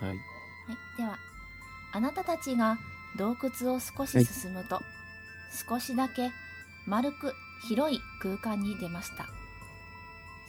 [0.00, 0.10] はい。
[0.10, 0.18] はい、
[0.96, 1.18] では
[1.92, 2.78] あなたたちが
[3.16, 4.80] 洞窟を少し進むと、
[5.68, 6.30] 少しだけ
[6.86, 7.34] 丸く
[7.66, 9.26] 広い空間に出ました。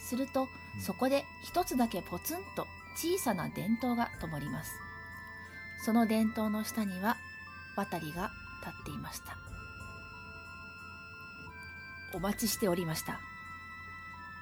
[0.00, 0.48] すると
[0.84, 2.66] そこで一つだけポツンと
[2.96, 4.72] 小さな電灯が灯ります。
[5.84, 7.16] その電灯の下には
[7.76, 8.30] 渡りが
[8.60, 9.36] 立っていました。
[12.12, 13.20] お待ちしておりました。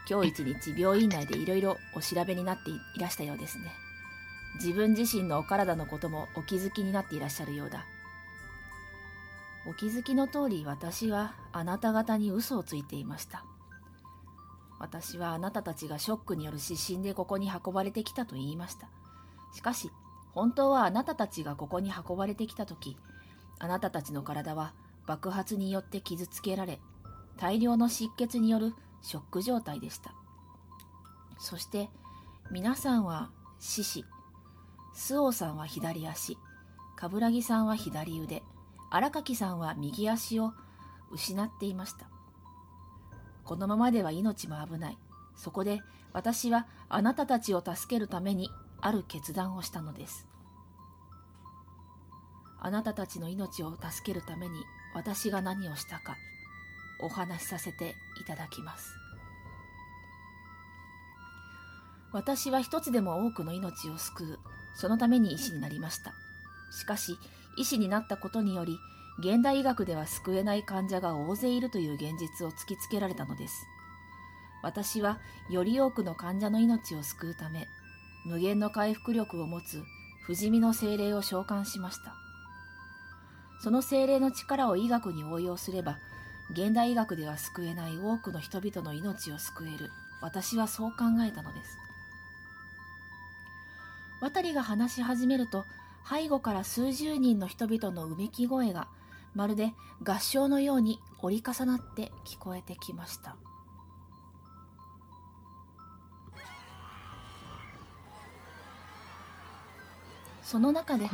[0.08, 3.70] 今日一日病院内でいろいろお調べになっていらしたようですね
[4.58, 7.86] 自分自身のお体のこともお気づきになっていらっしゃるようだ。
[9.66, 13.44] お気づきの通り私はあなた方に嘘をついていました。
[14.80, 18.88] 私はあなたたちがショックによる失神でここに運ばれてきたと言いました。
[19.52, 19.90] しかし
[20.32, 22.96] 本当はあなたたちがここに運ばれてきた時
[23.58, 24.72] あなたたちの体は
[25.06, 26.80] 爆発によって傷つけられ
[27.38, 30.14] 大量の失血によるショック状態でした。
[31.38, 31.88] そして
[32.50, 33.30] 皆さんは
[33.60, 34.04] 四肢
[35.00, 36.36] 周防さんは左足。
[36.96, 38.42] 冠城さんは左腕。
[38.90, 40.52] 荒垣さんは右足を
[41.12, 42.08] 失っていました。
[43.44, 44.98] このままでは命も危ない。
[45.36, 45.82] そこで
[46.12, 50.26] 私はあなたたちを助けるためにある決断をしたのです。
[52.58, 54.64] あなたたちの命を助けるために
[54.96, 56.16] 私が何をしたか
[57.00, 58.92] お話しさせていただきます。
[62.10, 64.38] 私は一つでも多くの命を救う。
[64.74, 66.14] そのために医師になりました。
[66.70, 67.18] しかし
[67.56, 68.78] 医師になったことにより
[69.18, 73.66] 現代医学では救えない患者が大勢いるという現実を突きつけられたのです。
[74.62, 75.18] 私は
[75.50, 77.68] より多くの患者の命を救うため
[78.24, 79.82] 無限の回復力を持つ
[80.22, 82.14] 不死身の精霊を召喚しました。
[83.60, 85.98] その精霊の力を医学に応用すれば
[86.50, 89.90] 現代医学では救えない多くの人々の命を救える。
[90.20, 91.87] 私はそう考えたのです。
[94.20, 95.64] 渡りが話し始めると
[96.08, 98.88] 背後から数十人の人々のうめき声が
[99.34, 103.36] まるで合唱のように折り重なって聞こえてきました。
[110.42, 111.06] その中で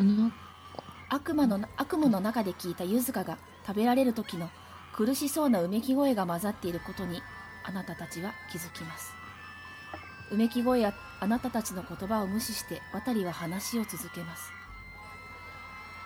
[1.08, 3.36] 悪魔の悪夢の中で聞いた柚香が
[3.66, 4.48] 食べられる時の
[4.94, 7.20] 苦しそうなうめき声が混ざっていることに
[7.64, 9.23] あなたたちは気づきます。
[10.30, 14.50] うめき声やあなたたちの言葉を無視して渡りは話を続けます。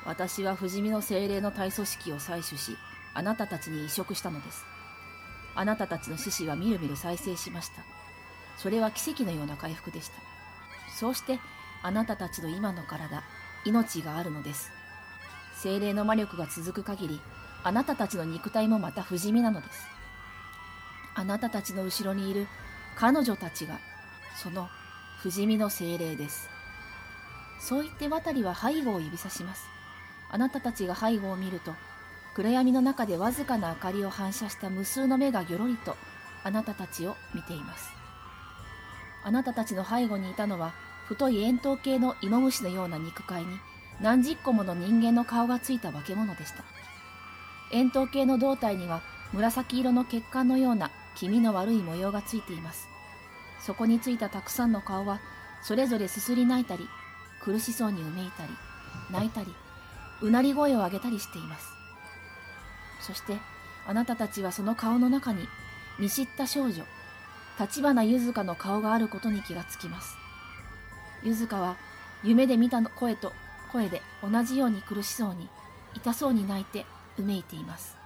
[0.05, 2.77] 私は不死身の精霊の体組織を採取し
[3.15, 4.65] あなたたちに移植したのです。
[5.55, 7.83] あなたたちの獅子はみるみる再生しました。
[8.57, 10.15] それは奇跡のような回復でした。
[10.95, 11.39] そうして
[11.83, 13.23] あなたたちの今の体
[13.65, 14.71] 命があるのです。
[15.57, 17.21] 精霊の魔力が続く限り
[17.65, 19.87] あなたたちの肉体もまた不死身なのです。
[21.15, 22.47] あなたたちの後ろにいる
[22.97, 23.79] 彼女たちが
[24.41, 24.69] その
[25.21, 26.49] 不死身の精霊です。
[27.59, 29.65] そう言って渡りは背後を指さします。
[30.31, 31.75] あなたたちが背後を見ると
[32.35, 35.97] 暗闇の中でわずかな明かりを反射した無数の目がぎょろりと
[36.45, 37.91] あなたたちを見ています。
[39.25, 40.73] あなたたちの背後にいたのは
[41.07, 43.59] 太い円筒形の芋虫のような肉塊に
[44.01, 46.63] 何十個もの人間の顔がついた化け物でした。
[47.73, 52.89] 円筒形の胴体には紫色の血管のような気味の悪い模様がついています。
[53.69, 55.21] そこについたたくさんの顔は
[55.61, 56.89] それぞれすすり泣いたり
[57.43, 58.53] 苦しそうにうめいたり
[59.11, 59.55] 泣いたり
[60.23, 61.67] うなり声を上げたりしています。
[63.03, 63.37] そして
[63.87, 65.47] あなたたちはその顔の中に
[65.99, 66.83] 見知った少女
[67.61, 70.17] 立花柚香の顔があることに気がつきます。
[71.23, 71.77] 柚香は
[72.25, 73.35] 夢で見た声と
[73.71, 75.47] 声で同じように苦しそうに
[75.95, 76.87] 痛そうに泣いて
[77.19, 77.99] うめいています。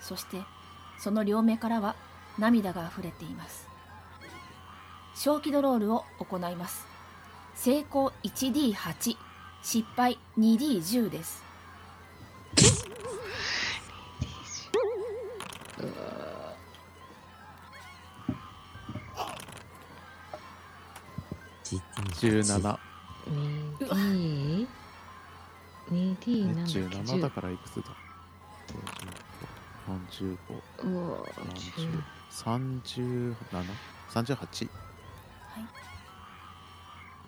[0.00, 0.40] そして
[1.00, 1.96] その両目からは
[2.38, 3.69] 涙が溢れています。
[5.14, 6.86] 小気ドロールを行います。
[7.54, 9.16] 成功 1D8
[9.62, 11.42] 失敗 2D10 です。
[22.20, 22.78] 17
[23.80, 24.66] 2D
[25.90, 27.96] 2D 17だからいくつだ
[29.88, 30.36] ？45
[30.84, 31.18] うわ
[32.30, 33.34] 30
[34.12, 34.34] 37?38?
[34.34, 34.89] はい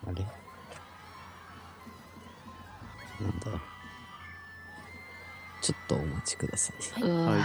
[0.07, 0.25] あれ？
[3.21, 3.45] なんだ？
[5.61, 7.01] ちょっとお待ちください。
[7.03, 7.37] はいうわ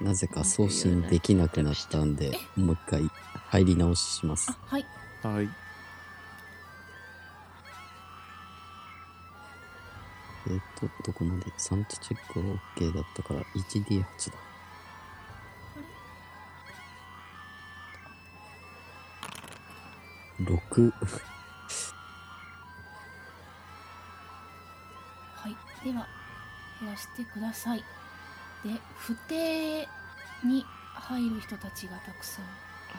[0.00, 3.10] なぜか送信できなくなったんで、もう一回
[3.50, 4.56] 入り直ししますあ。
[4.66, 4.86] はい
[5.22, 5.48] はい。
[10.46, 11.52] えっ、と、どこまで？
[11.56, 12.44] サントチェックは
[12.76, 14.47] OK だったから 1D8 だ。
[20.40, 20.92] 6
[25.34, 26.06] はいでは
[26.80, 27.78] 減らしてください。
[28.64, 29.88] で不定
[30.44, 30.64] に
[30.94, 32.44] 入る人たちがたくさん。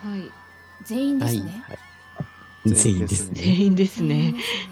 [0.09, 0.31] はい。
[0.83, 1.65] 全員ですはいね、
[2.65, 3.36] 全員ですね。
[3.36, 4.33] 全員です全員ね。
[4.33, 4.69] ですね。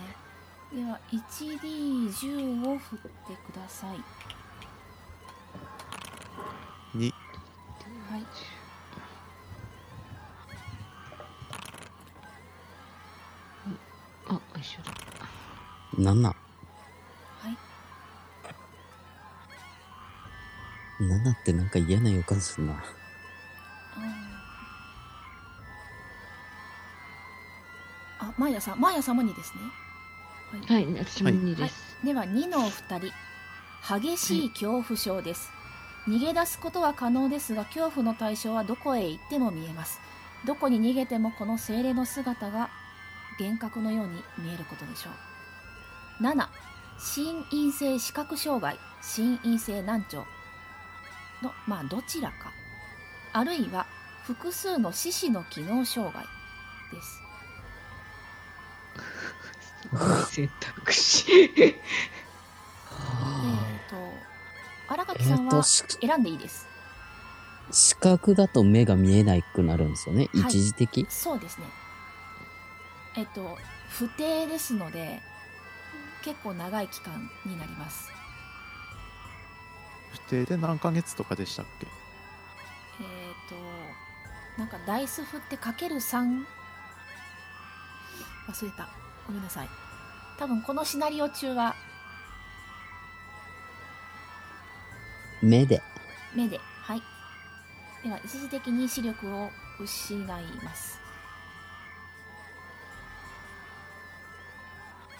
[0.73, 3.07] では 1D10 を振って
[3.51, 4.03] ください。
[6.97, 7.11] 2
[8.11, 8.25] はい
[14.29, 14.91] あ、一緒だ。
[15.97, 16.23] 7。
[16.23, 16.33] は
[17.49, 17.57] い。
[21.03, 22.83] 7ってなんか嫌な予感するな。
[28.19, 29.61] あマーヤさんマーヤ様にですね。
[30.67, 31.55] はい、私も2はい。
[31.55, 33.11] です。、では2のお二人。
[33.99, 35.49] 激しい恐怖症です、
[36.07, 39.99] 逃げ出すことは可能ですが恐怖の対象はどこへ行っても見えます。
[40.45, 42.69] どこに逃げてもこの精霊の姿が
[43.39, 45.13] 幻覚のように見えることでしょう
[46.21, 46.47] 7
[46.99, 50.25] 心因性視覚障害心因性難聴
[51.43, 52.51] のまあどちらか
[53.33, 53.85] あるいは
[54.23, 56.23] 複数の四肢の機能障害
[56.91, 57.21] です
[59.81, 61.51] すごい選択肢。
[61.55, 61.73] えっ、
[63.89, 63.95] と
[64.87, 66.67] 荒垣さんは選んでいいです
[67.71, 70.29] 視覚だと目が見えなくなるんですよね。
[70.33, 71.05] はい一時的？
[71.09, 71.65] そうですね
[73.15, 73.57] えっと
[73.89, 75.21] 不定ですので
[76.27, 78.11] 結構長い期間になります。
[80.11, 81.87] 不定で何ヶ月とかでしたっけ？
[82.99, 83.55] えっ、と
[84.59, 86.43] なんかダイス振ってかける3
[88.49, 88.89] 忘れた。
[89.25, 89.69] ごめんなさい。
[90.37, 91.75] 多分このシナリオ中は
[95.41, 95.81] 目で。
[96.35, 96.59] 目で。
[96.81, 97.01] はい。
[98.03, 100.99] では一時的に視力を失います。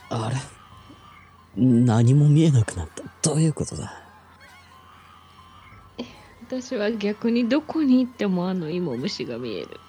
[0.09, 0.56] あれ？
[1.57, 3.03] 何も見えなくなった。
[3.23, 3.91] どういうことだ？
[6.47, 9.79] 私は逆にどこに行ってもあの芋虫が見える。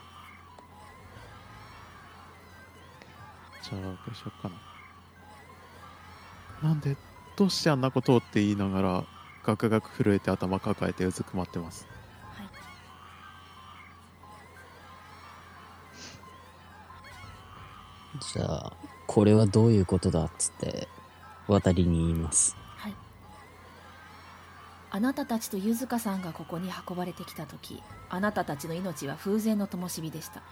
[3.62, 4.48] じゃあどうしようか
[6.62, 6.96] ななんで
[7.36, 9.04] どうしてあんなことをって言いながら
[9.44, 11.86] ガクガク震えて頭抱えてうずくまってます？
[12.34, 12.48] はい
[18.34, 18.72] じゃあ、
[19.06, 20.88] これはどういうことだっつって、
[21.48, 22.56] 渡りに言います。
[22.76, 22.94] はい。
[24.90, 30.42] あなたたちとゆずかさんがここに運ばれてきた時あなたたちの命は風前の灯火でした。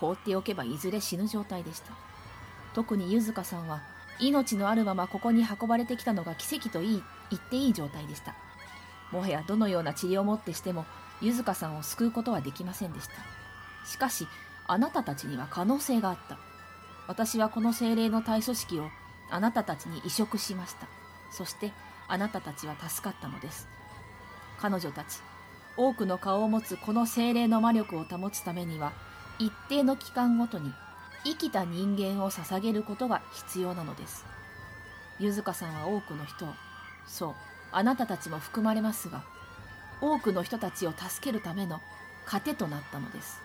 [0.00, 1.92] 放っておけばいずれ死ぬ状態でした。
[2.74, 3.82] 特にゆずかさんは
[4.18, 8.34] 命のあるままここに運ばれてきたのが奇跡といい言っていい状態でした。
[9.12, 10.84] もはやどのような治療をもってしても
[11.20, 13.12] ゆずかさんを救うことはできませんでした。
[13.86, 14.26] しかし
[14.66, 16.38] あなたたちには可能性があった。
[17.08, 18.88] 私はこの精霊の体組織を
[19.30, 20.86] あなたたちに移植しました。
[21.30, 21.72] そして
[22.08, 23.68] あなたたちは助かったのです。
[24.58, 25.20] 彼女たち
[25.76, 28.92] 多くの顔を持つこの精霊の魔力を保つためには
[29.38, 30.72] 一定の期間ごとに
[31.24, 34.26] 生きた人間を捧げることが必要なのです。
[35.18, 36.48] ゆずかさんは多くの人を
[37.06, 37.34] そう
[37.72, 39.22] あなたたちも含まれますが
[40.00, 41.80] 多くの人たちを助けるための
[42.24, 43.40] 糧となったのです。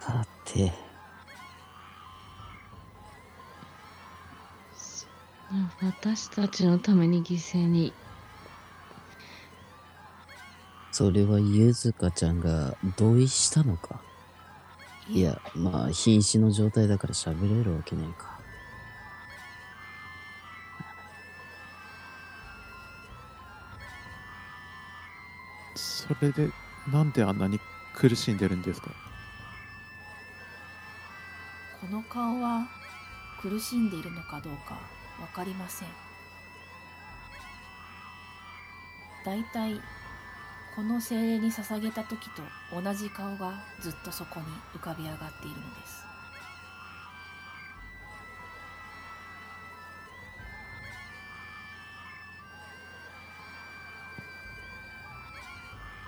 [0.00, 0.72] さて、
[5.80, 7.92] 私たちのために犠牲に。
[10.90, 14.00] それはゆずかちゃんが同意したのか？
[15.08, 18.40] いや、まあ、瀕死の状態だから喋れるわけねえか。
[25.74, 26.50] それで
[26.92, 27.58] なんであんなに
[27.94, 28.90] 苦しんでるんですか？
[31.80, 32.66] この顔は
[33.40, 34.78] 苦しんでいるのかどうか
[35.20, 35.88] わかりません。
[39.24, 39.80] だいたい
[40.76, 42.42] この精霊に捧げた時と
[42.72, 46.04] 同じ顔がずっとそこに浮かび上がっているのです。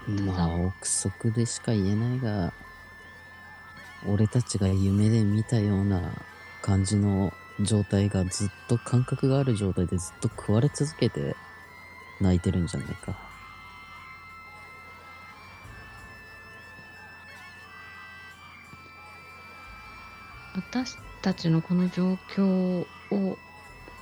[0.09, 2.53] まあ、憶測でしか言えないが、
[4.07, 6.01] 俺たちが夢で見たような
[6.63, 11.37] 感じの状態がずっと感覚がある状態でずっと食われ続けて
[12.21, 13.17] 泣いてるんじゃないか。
[20.55, 23.39] 私たちのこの状況を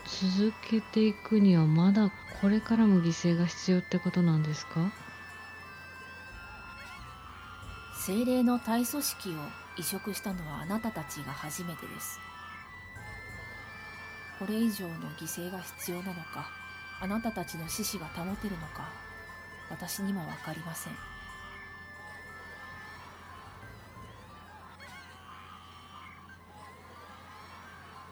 [0.07, 4.93] 続けていくにはまだこれからも犠牲が必要ってことなんですか？
[8.07, 9.33] 精霊の体組織を
[9.79, 12.21] 移植したのはあなたたちが初めてです
[14.45, 16.51] これ以上の犠牲が必要なのか
[17.01, 18.91] あなたたちの志士が保てるのか
[19.71, 20.93] 私にも分かりません。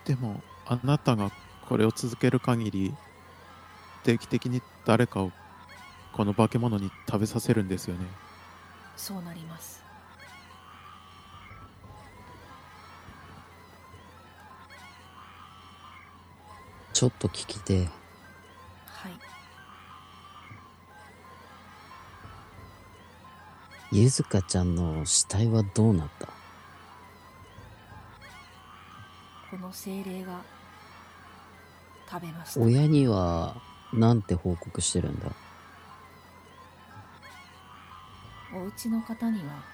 [0.07, 1.31] でもあなたが
[1.69, 2.95] これを続ける限り
[4.03, 5.33] 定期的に誰かを
[6.15, 8.07] この化け物に食べさせるんですよね。
[8.97, 9.92] そうなります
[17.03, 17.79] ちょっと聞きてえ。
[18.87, 19.13] はい。
[23.91, 26.29] ゆずかちゃんの死体はどうなった？
[29.51, 30.43] この精霊が
[32.09, 32.61] 食べました。
[32.61, 33.57] 親には
[33.93, 35.27] なんて報告してるんだ？
[38.55, 39.65] お家の方には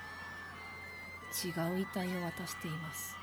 [1.44, 3.14] 違う遺体を渡しています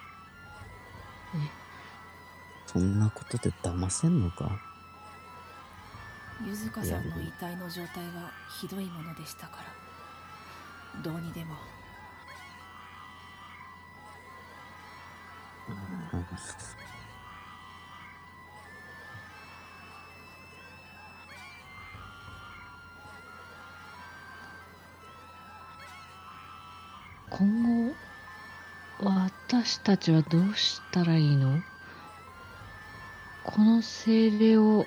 [2.75, 4.59] そんなことで騙せんのか？
[6.45, 9.63] ゆずかさんの遺体の状態はひどいものでしたか
[10.95, 11.01] ら。
[11.01, 11.55] どうにでも。
[27.29, 27.95] 今後
[28.99, 31.61] 私たちはどうしたらいいの
[33.45, 34.85] この精霊を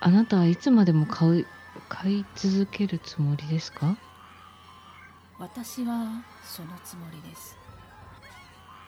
[0.00, 1.46] あなたはいつまでも買う
[1.88, 3.96] 買い続けるつもりですか？
[5.38, 7.56] 私はそのつもりです。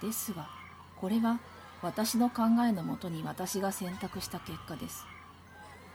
[0.03, 0.49] ですが
[0.97, 1.39] これは
[1.81, 5.07] 私の考えのもとに私が選択した結果です。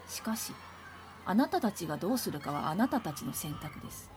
[0.08, 0.54] しかし
[1.26, 4.10] あなたたちがどうするかはあなたたちの選択です。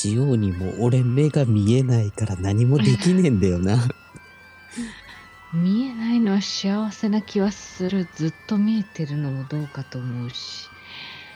[0.00, 3.76] しようにも俺目が見えないから何もできねえんだよな。
[3.76, 3.88] な
[5.52, 10.70] 見えないのは幸せな気はするずっと見えてるのもどうかと思うし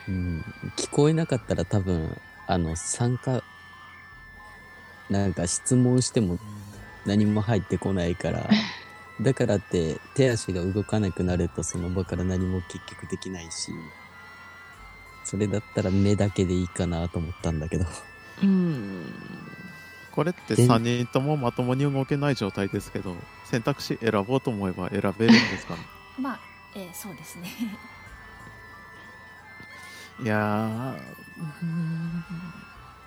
[0.09, 0.45] うん、
[0.77, 2.17] 聞こえなかったら多分、
[2.47, 3.43] あの、参加、
[5.11, 6.39] なんか質問しても
[7.05, 8.49] 何も入ってこないから、
[9.21, 13.73] だからって手足が動かなくなるとその場から何も結局できないし、
[15.25, 17.85] それだったら目だけでいいかなと思ったんだけど。
[18.43, 19.15] うん。
[20.13, 25.81] これってで3人ともまともに動けない状態ですけど選択肢選ぼうと思えば選べるんですかね？
[26.19, 26.41] まあ
[26.75, 27.49] えーそうですね。
[30.23, 30.99] いやー。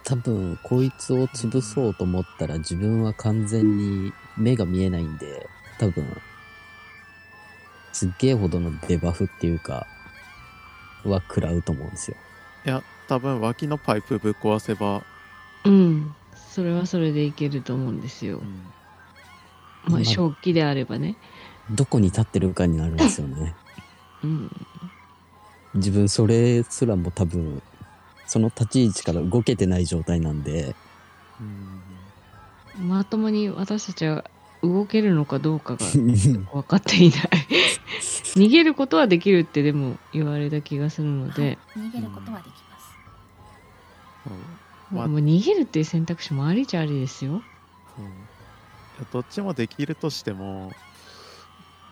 [0.04, 6.06] 多分、こいつを潰そうと思ったら自分は完全に目が見えないんで、多分、
[7.92, 9.86] すっげえほどのデバフっていうか、
[11.04, 12.18] は食らうと思うんですよ。
[12.66, 15.04] いや多分脇のパイプぶっ壊せば、
[15.68, 16.16] うん。
[16.36, 18.40] それはそれでいけると思うんですよ。
[18.40, 18.44] うん。
[19.92, 21.16] まあま正気であればね。
[21.72, 23.56] どこに立ってるかになるんですよね。
[24.24, 24.52] うん。
[25.76, 27.62] 自分それすらも多分、
[28.26, 30.76] その立ち位置から動けてない状態なんで、
[31.40, 31.82] うん
[32.88, 34.24] まともに私たちは
[34.62, 37.22] 動けるのかどうかが分かっていない。
[38.38, 42.98] 逃げることはできるってでも言われた気がするので、逃げることはできます。
[44.28, 47.34] うんまあもう逃げるっていう選択肢もありちゃありですよ。
[47.34, 47.36] う。
[47.36, 47.42] ん
[49.12, 50.72] どっちもできるとしても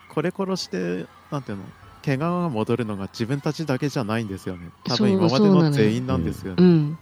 [0.08, 1.64] これ殺してなんていうの
[2.04, 4.70] 怪我が戻るのが自分たちだけじゃないんですよね。
[4.84, 6.64] 多分今までの全員なんですよね。
[6.64, 6.98] うん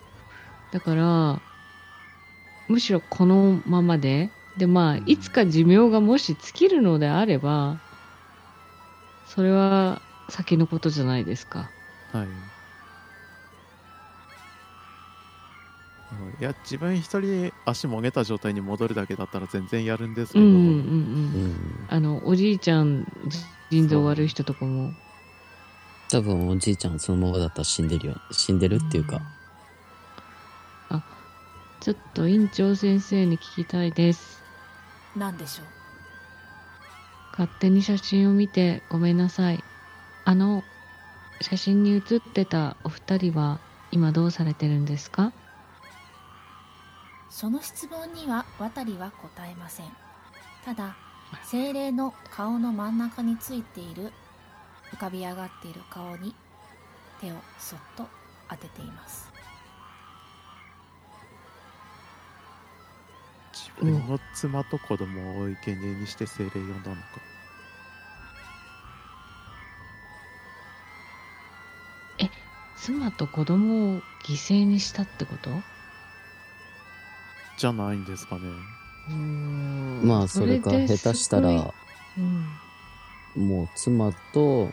[0.72, 1.40] だから
[2.66, 7.78] むしろこのままででまあいつか寿命がもし尽きるのであれば
[9.26, 11.70] それは先のことじゃないですか。
[12.12, 12.53] はい
[16.21, 16.40] うん。
[16.40, 20.68] いや自分一人足もげた状態に戻るだけだったら全然やるんですけど、うんうんうんう
[21.49, 21.87] ん。
[21.88, 23.06] あのおじいちゃん
[23.71, 24.92] 腎臓悪い人とかも。
[26.11, 28.16] 多分おじいちゃんそのままだったら死んでるよ。
[28.30, 29.21] 死んでるっていうか、
[30.90, 31.02] あ
[31.80, 34.42] ちょっと院長先生に聞きたいです。
[35.16, 35.66] なんでしょう？
[37.33, 39.64] 勝手に写真を見てごめんなさい。
[40.25, 40.62] あの
[41.40, 43.59] 写真に写ってたお二人は
[43.90, 45.33] 今どうされてるんですか？
[47.34, 49.86] その質問には渡りは答えません。
[50.64, 50.96] ただ
[51.42, 54.12] 精霊の顔の真ん中についている
[54.92, 56.32] 浮かび上がっている顔に
[57.20, 58.06] 手をそっと
[58.48, 59.32] 当てています。
[63.52, 67.02] 自分の妻と子供を生贄にして精霊呼んだのか。
[72.76, 75.50] 妻と子供を犠牲にしたってこと？
[77.56, 78.42] じゃないんですかね。
[80.02, 81.75] まあ、それか下手したら、
[83.37, 84.73] うん、もう妻と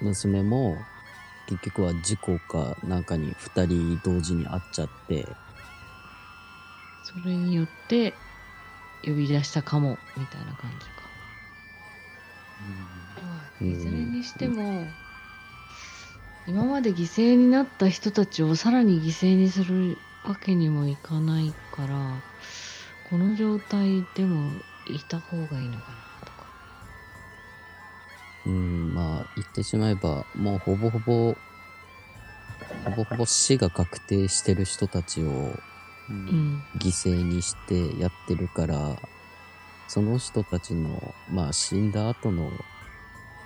[0.00, 0.76] 娘も、
[1.48, 5.26] 結局は事故かなんかに二人同時に会っちゃって、
[7.04, 8.14] それによって
[9.04, 10.92] 呼び出したかもみたいな感じか。
[13.60, 13.72] うん。
[13.72, 14.86] いずれにしても、
[16.46, 22.22] 今まで犠牲になった人たちをさらに犠牲にするわけにもいかないから
[23.10, 24.50] この状態でも
[24.86, 26.46] いた方がいいのかなとか。
[28.46, 31.36] うん、まあ、言ってしまえば、もうほぼほぼ、
[32.84, 35.60] ほぼほぼ死が確定してる人たちをう
[36.10, 38.96] うんん犠牲にしてやってるから、
[39.88, 42.50] その人たちの、まあ死んだ後の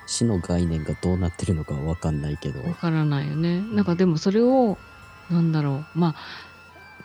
[0.06, 3.60] 死の概念がどうなってるのかはわかんないけど、わからないよね。
[3.60, 4.78] なんかでもそれを
[5.28, 5.98] なんだろう。
[5.98, 6.55] まあ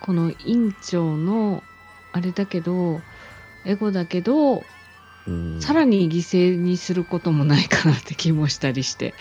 [0.02, 1.64] この院長の
[2.12, 3.00] あれだけど
[3.66, 4.64] エゴだけど
[5.28, 9.14] うん、さらに犠牲にすることもないかなって気もしたりして。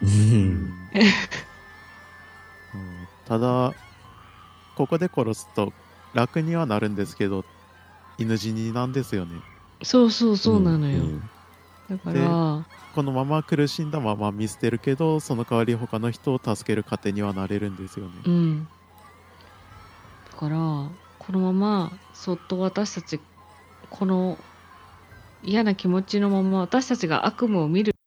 [0.00, 0.10] ううん。
[0.10, 0.90] ん、
[2.74, 3.74] うんただ
[4.74, 5.72] ここで殺すと
[6.14, 7.44] 楽にはなるんですけど
[8.16, 9.42] 犬死になんですよね。
[9.82, 11.20] そうそうそうなのよ、ん
[11.88, 18.22] だからこのまま苦しんだまま見捨てるけどその代わり他の人を助ける糧にはなれるんですよね。
[18.24, 18.64] うん。
[18.64, 18.77] だ
[20.38, 20.56] から
[21.18, 23.20] このままそっと私たち
[23.90, 24.38] この
[25.42, 27.97] 嫌な気持ちのまま私たちが悪夢を見る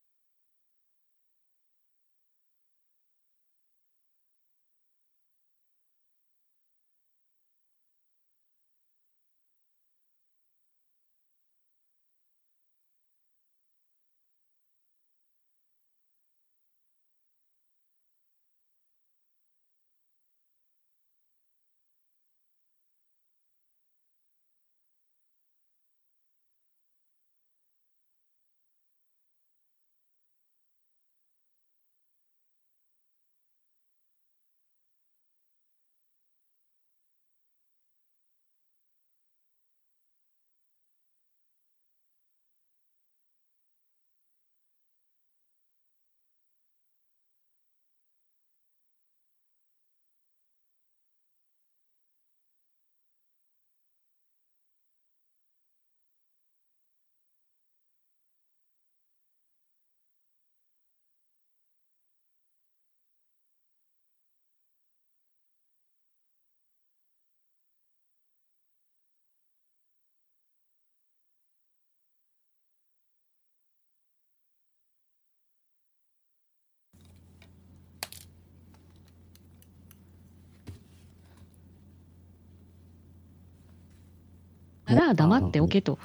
[84.95, 85.99] なら黙っておけと。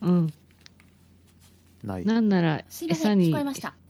[0.00, 0.32] うん。
[1.82, 2.04] ない。
[2.04, 3.32] なんなら餌に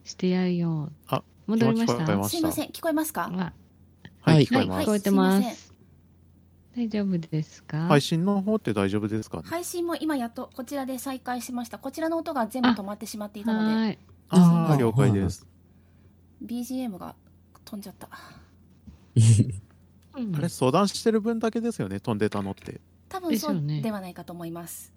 [0.04, 0.90] してやるよ。
[1.06, 2.28] あ戻りました？
[2.28, 3.30] すいません聞こえますか？
[3.32, 3.52] あ
[4.20, 5.44] はい、はい聞こえます、聞こえてます。
[5.44, 5.68] はいす
[6.76, 7.86] 大丈夫ですか？
[7.88, 9.38] 配信の方って大丈夫ですか？
[9.38, 11.78] ね、配信も今やっとこちらで再開しました。
[11.78, 13.74] こちらの音が全部止まってしまっていたので。
[13.74, 13.98] はい。
[14.28, 15.46] ああ了解です、
[16.44, 17.14] BGM が
[17.64, 18.08] 飛んじゃった。
[20.16, 20.36] うん。
[20.36, 24.92] あれ相談してる分だけですよね飛んでたのって多分そうではないかと思います。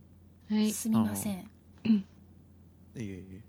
[0.49, 0.71] はい。
[0.71, 1.39] すみません。
[1.39, 1.43] い
[2.95, 3.41] えいえ。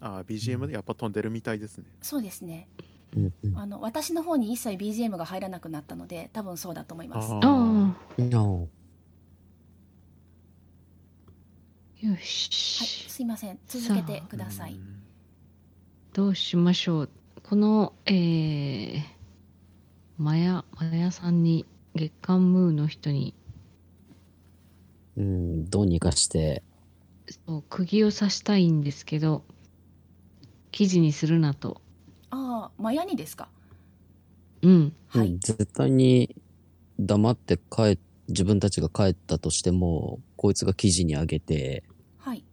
[0.00, 1.84] ああ BGM でやっぱ飛んでるみたいですね。
[2.02, 2.68] そうですね。
[3.54, 7.32] あの私の方に一切 BGM が入らなくなったので多分そうだと思います。
[7.32, 8.68] ああよ
[12.02, 13.08] はいし。
[13.08, 13.58] すいません。
[13.68, 14.74] 続けてください。
[14.74, 15.04] うん
[16.14, 17.10] どうしましょう。
[17.42, 19.02] この、えー、
[20.16, 23.34] マヤ、マヤさんに、月刊ムーの人に、
[25.16, 26.62] うん、どうにかして、
[27.46, 29.44] そう釘を刺したいんですけど、
[30.72, 31.80] 記事にするなと。
[32.30, 33.48] ああマヤにですか？
[34.62, 34.92] うん。
[35.06, 36.34] はいうん、絶対に
[36.98, 41.84] 黙って帰、自分たちが帰ったとしても、こいつが記事に上げて、
[42.18, 42.44] はい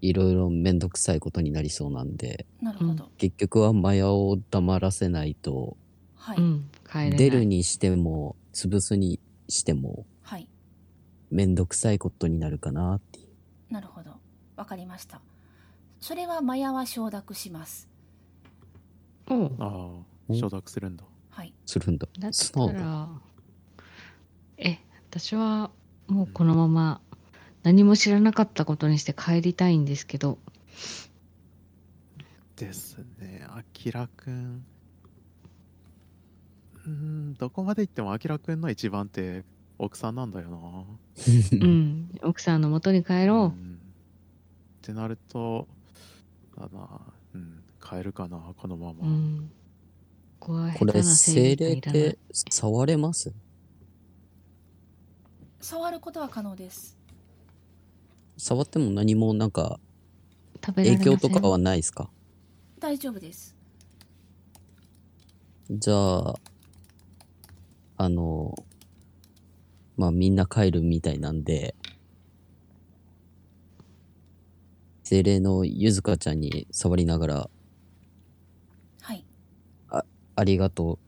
[0.00, 5.76] いろいろめんどくさいことになりそうなんで、なるほど、結局はマヤを黙らせないと、
[6.16, 6.70] はい、うん。
[6.88, 7.18] 帰れない。
[7.18, 10.48] 出るにしても、潰すにしても、はい。
[11.30, 13.72] めんどくさいことになるかなっていう。
[13.72, 14.10] なるほど。
[14.56, 15.20] わかりました。
[16.00, 17.88] それはマヤは承諾します。
[19.28, 19.68] おうああ
[20.26, 21.04] お承諾するんだ。
[21.30, 21.54] はい。
[21.66, 22.08] するんだ。
[22.18, 22.32] だっ。
[22.32, 23.08] たら、
[24.56, 25.70] え、私は
[26.08, 27.00] もうこのまま
[27.62, 30.38] 何も知らなかったことにして帰りたいんですけど、
[32.56, 33.46] ですね。
[33.48, 34.64] あきらくん
[36.88, 39.44] うーんどこまで行ってもあきらくんの一番って
[39.78, 40.58] 奥さんなんだよな。
[41.52, 43.50] うん、奥さんの元に帰ろん。
[43.50, 43.52] っ
[44.82, 45.68] てなると
[46.56, 46.88] だな
[47.34, 48.94] うん帰るかなこのまう。
[48.94, 49.50] ま、うん。
[50.40, 52.16] ここれ、精霊って
[52.48, 53.32] 触れます？
[55.60, 56.96] 触ることは可能です。
[58.36, 59.78] 触っても何もなんか
[60.62, 62.08] 影響とかはないですか？
[62.78, 63.54] 大丈夫です。
[65.70, 66.34] じゃあ、
[68.00, 68.54] あの、
[69.96, 71.74] まあみんな帰るみたいなんで、
[75.02, 77.50] 精霊のゆずかちゃんに触りながら、
[79.00, 79.24] はい
[79.90, 80.98] ありがとう、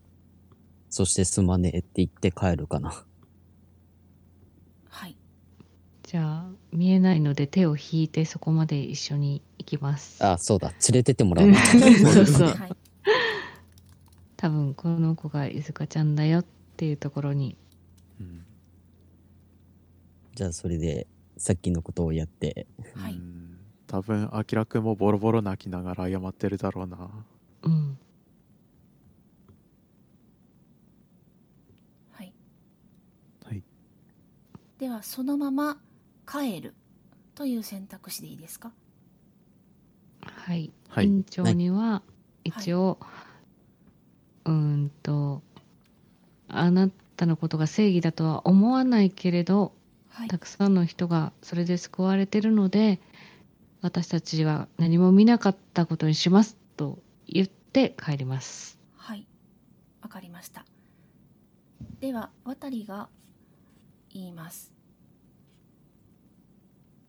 [0.89, 3.05] そしてすまねえって言って帰るかな。
[4.89, 5.17] はい
[6.03, 10.25] じゃあ、見えないので手を引いてそこまで一緒に行きます。
[10.25, 11.55] あ、そうだ、連れてってもらう。
[11.55, 12.49] そうそう。
[12.49, 12.77] はい
[14.37, 17.57] 多分この子がゆずかちゃんだよっていうところに。
[18.21, 18.45] うん。
[20.35, 23.15] じゃあそれで、さっきのことをやって、はい。
[23.15, 23.59] うん。
[23.87, 27.11] 多分あきらくんもボロボロ泣きながら謝ってるだろうな。
[27.63, 27.99] うん。
[32.13, 32.33] はい。
[33.45, 33.63] はい。
[34.79, 35.81] ではそのまま
[36.25, 36.75] 帰る
[37.35, 38.73] という選択肢でいいですか？
[40.23, 40.71] はい。
[40.89, 41.07] はい。
[41.07, 42.03] 院長には
[42.45, 42.99] 一応、
[44.45, 45.43] うーんと、
[46.59, 49.73] あなたのことが正義だとは思わないけれど、
[50.09, 50.29] はい。
[50.29, 53.01] たくさんの人がそれで救われてるので、
[53.83, 58.79] 私たちは何も見なかったことにしますと言って帰ります。
[58.97, 59.27] はい。
[60.03, 60.65] わかりました。
[62.01, 63.09] では渡りが
[64.11, 64.73] 言います。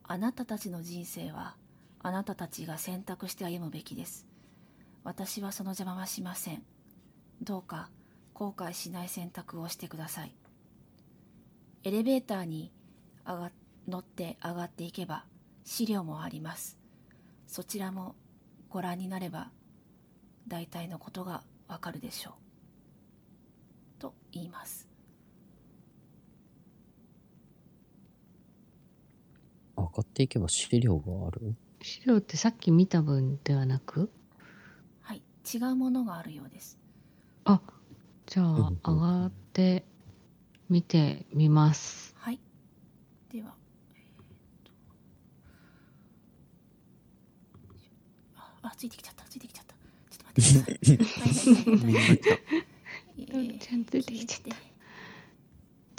[0.03, 1.55] あなたたちの人生は
[2.03, 4.27] あなたたちが選択して歩むべきです。
[5.03, 6.63] 私はその邪魔はしません。
[7.41, 7.89] どうか
[8.41, 10.33] 後悔しない選択をしてください。
[11.83, 12.71] エレベーターに
[13.23, 13.51] 上が
[13.87, 15.25] 乗って上がっていけば
[15.63, 16.79] 資料もあります。
[17.45, 18.15] そちらも
[18.67, 19.51] ご覧になれば
[20.47, 24.01] 大体のことがわかるでしょう。
[24.01, 24.89] と言います。
[29.77, 31.53] 上がっていけば資料がある？
[31.83, 34.09] 資料ってさっき見た分ではなく？
[35.01, 35.21] はい
[35.53, 36.79] 違うものがあるようです。
[37.43, 37.61] あ、
[38.31, 39.83] じゃあ上がって
[40.69, 42.15] 見てみます。
[42.17, 42.39] はい。
[43.29, 43.53] では。
[48.37, 49.25] ああついてきちゃった。
[49.25, 49.75] ついてきちゃった。
[50.39, 51.53] ちょっと待ってください。
[51.55, 51.93] はい
[53.33, 54.55] はいちゃんと出てきちゃった。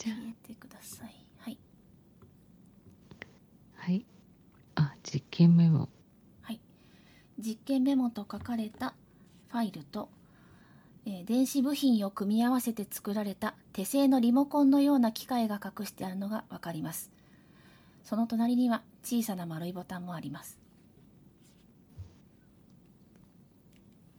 [0.02, 1.14] じゃ消えてください。
[1.36, 1.58] はい。
[3.76, 4.06] あ、はい。
[4.76, 5.90] あ、実験メモ。
[6.40, 6.60] はい、
[7.38, 8.94] 実験メモと書かれた
[9.48, 10.08] ファイルと、
[11.04, 17.10] えー電子部品を組み合わせて作られた手製のリモコンのような機械が隠してあるのがわかります。
[18.04, 20.58] その隣には小さな丸いボタンもあります。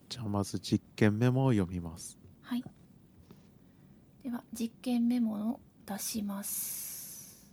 [0.09, 2.17] じゃあまず実験メモを読みます。
[2.41, 2.63] はい。
[4.23, 7.51] では実験メモを出します。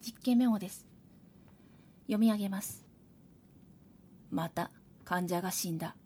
[0.00, 0.86] 実験メモです。
[2.08, 2.87] 読み上げます
[4.30, 4.70] また
[5.04, 5.96] 患者が死んだ。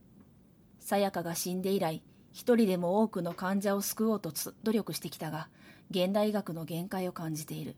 [0.81, 4.33] さやかが死んで以来一人でも多くの患者を救おうと
[4.63, 5.49] 努力してきたが
[5.91, 7.77] 現代医学の限界を感じている。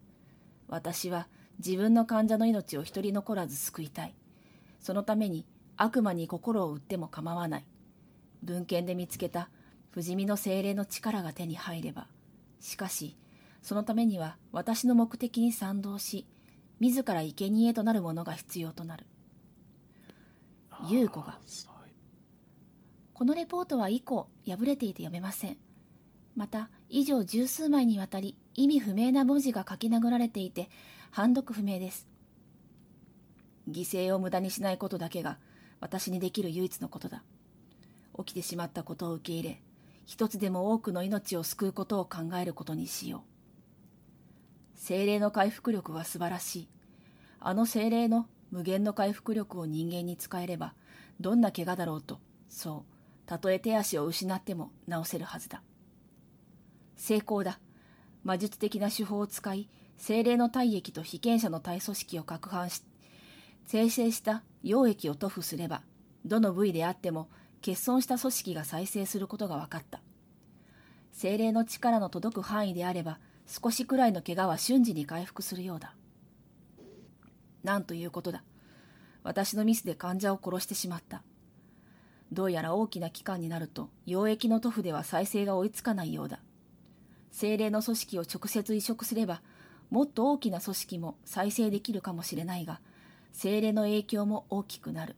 [0.68, 1.28] 私は
[1.58, 4.14] 自分の患者の命を一人残らず救いたい。
[4.80, 7.64] そのために悪魔に心を売っても構わない。
[8.44, 9.48] 文献で見つけた
[9.90, 12.06] 不死身の精霊の力が手に入れば
[12.60, 13.16] しかし
[13.62, 16.26] そのためには私の目的に賛同し
[16.80, 19.06] 自ら生贄となるものが必要となる。
[20.88, 21.38] 優子が。
[23.12, 25.56] このレポートは以降破れていて読めません。
[26.36, 30.68] また以上十数枚にわたり意味不明な文字が書き殴られていて
[31.10, 32.08] 判読不明です。
[33.70, 35.38] 犠牲を無駄にしないことだけが
[35.80, 37.22] 私にできる唯一のことだ。
[38.18, 39.62] 起きてしまったことを受け入れ
[40.06, 44.78] 一つでも多くの命を救うことを考えることにしよう。
[44.78, 46.68] 精霊の回復力は素晴らしい。
[47.40, 50.74] あの精霊の無限の回復力を人間に使えれば
[51.18, 55.60] どんな怪我だろうとそうたとえ手足を失っても治せるはずだ。
[56.94, 57.58] 成功だ。
[58.22, 62.84] 魔術的な手法を使い精霊の体液と被験者の体組織を攪拌し
[63.66, 65.82] 生成した溶液を塗布すれば
[66.24, 70.00] どの部位であっても欠損した組織が再生することが分かった。
[71.10, 75.96] 精霊の力の届く範囲であれば少しくらいの怪我は瞬時に回復するようだ。
[77.64, 78.44] なんということだ。
[79.24, 81.22] 私のミスで患者を殺してしまった。
[82.30, 86.40] どうやら大きな期間になると溶液の塗布では再生が追いつかないようだ。
[87.30, 89.42] 精霊の組織を直接移植すれば
[89.90, 92.80] もっと大きな組織も再生できるかもしれないが
[93.32, 95.16] 精霊の影響も大きくなる。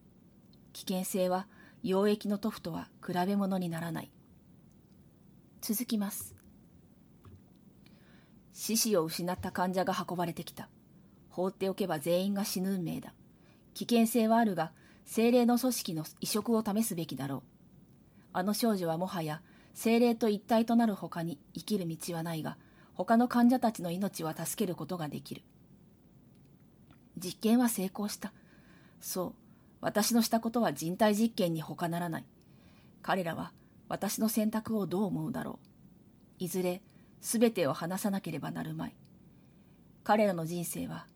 [0.73, 1.47] 危険性は
[1.85, 4.11] 溶液の塗布とは比べ物にならない。
[5.61, 6.35] 続きます。
[8.53, 10.69] 四肢を失った患者が運ばれてきた。
[11.37, 13.13] 放っておけば全員が死ぬ運命だ。
[13.75, 14.73] 危険性はあるが
[15.05, 17.43] 精霊の組織の移植を試すべきだろう。
[18.33, 19.43] あの少女はもはや
[19.75, 22.57] 精霊と一体となる他に生きる道はないが
[22.95, 25.43] 他の患者たちの命は助けることができる。
[27.19, 28.33] 実験は成功した。
[28.99, 29.35] そう。
[29.83, 32.25] 私のしたことは人体実験に他ならない。
[33.03, 33.53] 彼らは
[33.91, 36.45] 私の選択をどう思うだろう。
[36.45, 36.81] いずれ
[37.21, 38.95] 全てを話さなければなるまい。
[40.03, 41.07] 彼らの人生は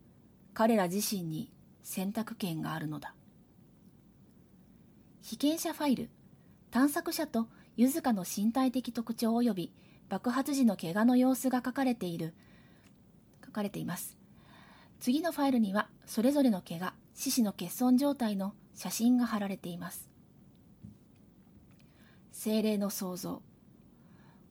[0.53, 1.51] 彼ら自身に
[1.83, 3.15] 選択権があるのだ。
[5.21, 6.09] 被験者ファイル
[6.71, 9.73] 探索者とゆずかの身体的特徴及び
[10.09, 12.33] 爆発時の怪我の様子が書かれている
[13.45, 14.17] 書かれています。
[14.99, 20.09] 次のファイルにはそれぞれの怪我四肢の欠損状態の写真が貼られています。
[22.31, 23.41] 精霊の創造。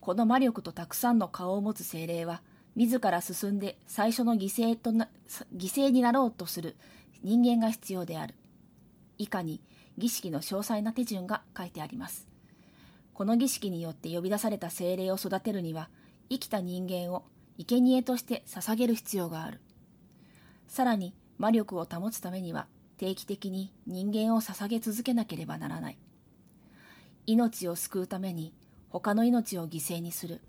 [0.01, 2.43] この魔力とたくさんの顔を持つ精霊は
[2.76, 5.09] 自ら進んで最初の犠牲とな
[5.56, 6.76] 犠牲になろうとする
[7.22, 8.35] 人間が必要である。
[9.18, 9.61] 以下に
[9.98, 12.26] 儀式の詳細な手順が書いてあります。
[13.12, 15.90] この儀式によって呼び出された精霊を育てるには
[16.30, 17.24] 生きた人間を
[17.59, 19.61] 生贄として捧げる必要がある。
[20.68, 25.98] さらに魔力を保つためには定期的に人間を捧げ続けなければならない。
[27.26, 28.54] 命を救うために
[28.88, 30.40] 他の命を犠牲にする。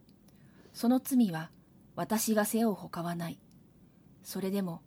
[0.73, 1.49] その罪は
[2.01, 3.37] 私が背負うほかはない。
[4.23, 4.81] それでも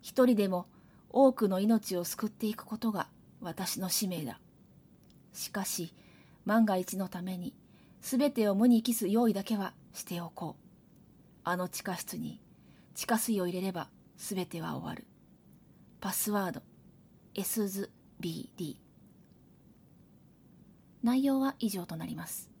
[0.00, 0.68] 一人でも
[1.10, 3.08] 多くの命を救っていくことが
[3.40, 4.38] 私の使命だ。
[5.32, 5.92] しかし
[6.44, 7.52] 万が一のために
[8.00, 10.62] 全てを無に帰す用意だけはしておこう。
[11.42, 12.40] あの地下室に
[12.94, 15.04] 地下水を入れれば全ては終わる。
[16.00, 16.62] パスワード
[17.34, 18.76] SZBD
[21.02, 22.51] 内容は以上となります。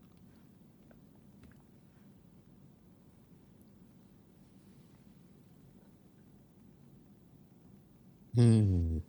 [8.36, 9.02] うん。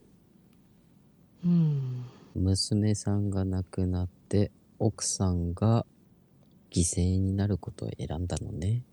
[1.45, 2.05] うん。
[2.35, 5.85] 娘さんが亡くなって、奥さんが
[6.71, 8.83] 犠牲になることを選んだのね。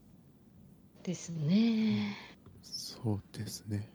[1.03, 2.17] ですね。
[2.63, 3.91] そうですね。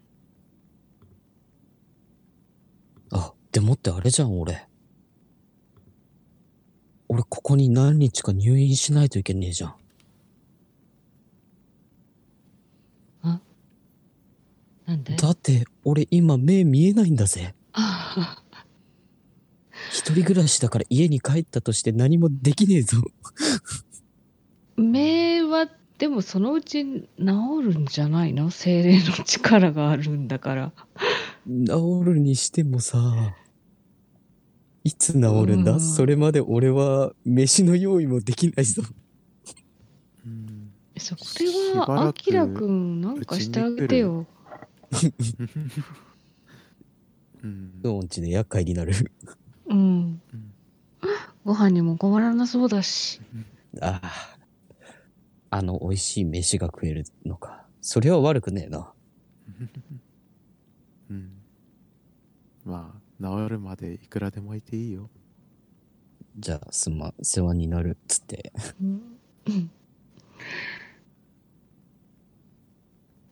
[3.11, 4.67] あ、でもってあれじゃん、俺。
[7.07, 9.75] 俺、ここに何日か入院しないといけねえじゃん。
[14.85, 15.15] なんで？
[15.15, 17.53] だって、俺今目見えないんだぜ。
[17.73, 18.41] あ
[19.91, 22.97] 一人暮らしだから家に帰ったとして何もできねえぞ。
[24.77, 28.49] 目は、でもそのうち治るんじゃないの？
[28.51, 30.71] 精霊の力があるんだから。
[31.47, 33.35] 治るにしてもさ、
[34.83, 38.83] いつ治るんだ、うんそれまで俺は飯の用意もできないぞ。
[40.25, 40.71] うん。
[40.97, 44.25] そこれは、あくきらくん、なんかしてあげてよ。
[47.43, 47.81] うん。
[47.81, 48.93] ドンチで厄介になる。
[49.67, 49.77] うん。
[49.77, 50.21] うん。
[51.43, 53.21] ご飯にも困らなそうだし。
[53.81, 54.37] ああ。
[55.51, 57.65] あの美味しい飯が食えるのか。
[57.81, 58.91] それは悪くねえな。
[61.09, 61.31] うん。
[62.65, 65.09] まあ、治るまでいくらでもいていいよ。
[66.37, 68.51] じゃあ、すま、世話になるっつって。
[68.81, 69.19] うん。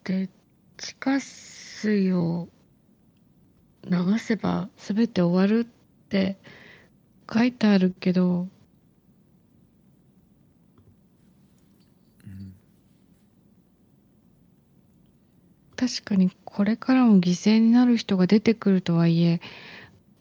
[0.03, 0.29] で、
[0.77, 2.49] 地下水を
[3.83, 6.37] 流せば全て終わるって
[7.31, 8.49] 書いてあるけど、
[12.25, 12.53] うん。
[15.75, 19.41] 確かにこれからも犠牲になる人が出てくるとはいえ、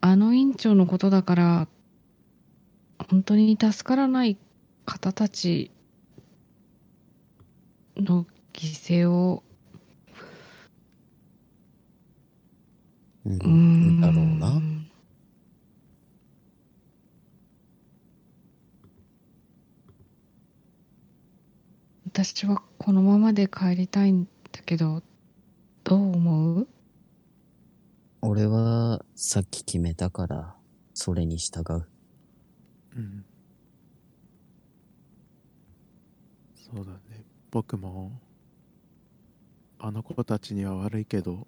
[0.00, 1.68] あの院長のことだから、
[3.10, 4.38] 本当に助からない
[4.86, 5.70] 方たち
[7.96, 9.42] の犠牲を、
[13.26, 14.00] うん。
[14.00, 14.60] だろうな。
[22.06, 24.24] 私はこのままで帰りたいん。
[24.52, 25.02] だけど、
[25.84, 26.68] どう思う
[28.20, 30.54] 俺はさっき決めたから、
[30.94, 31.88] それに従う。
[32.96, 33.24] うん。
[36.74, 38.12] そうだね僕も
[39.78, 41.46] あの子たちには悪いけど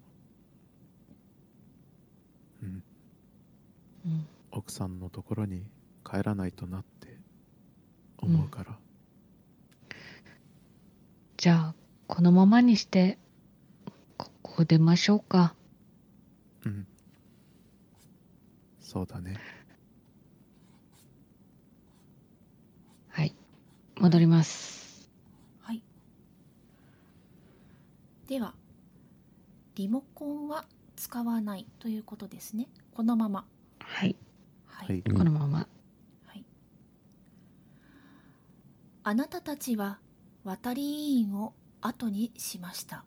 [2.61, 2.83] うん
[4.05, 4.27] うん。
[4.51, 5.63] 奥さんのところに
[6.09, 7.17] 帰らないとなって
[8.17, 8.77] 思うから、
[11.37, 11.75] じゃあ、
[12.07, 13.17] このままにして、
[14.17, 15.55] ここを出ましょうか。
[16.65, 16.87] うん
[18.79, 19.35] そうだね
[23.09, 23.35] はい。
[23.99, 25.09] 戻ります。
[25.61, 25.81] はい
[28.27, 28.53] では
[29.75, 30.65] リモコンは
[30.95, 33.45] 使わないということですねこのまま
[33.95, 34.15] はい。
[34.65, 35.59] はい、このまま。
[36.25, 36.43] はい。
[39.03, 39.99] あなたたちは
[40.43, 43.05] 渡り委員を後にしました。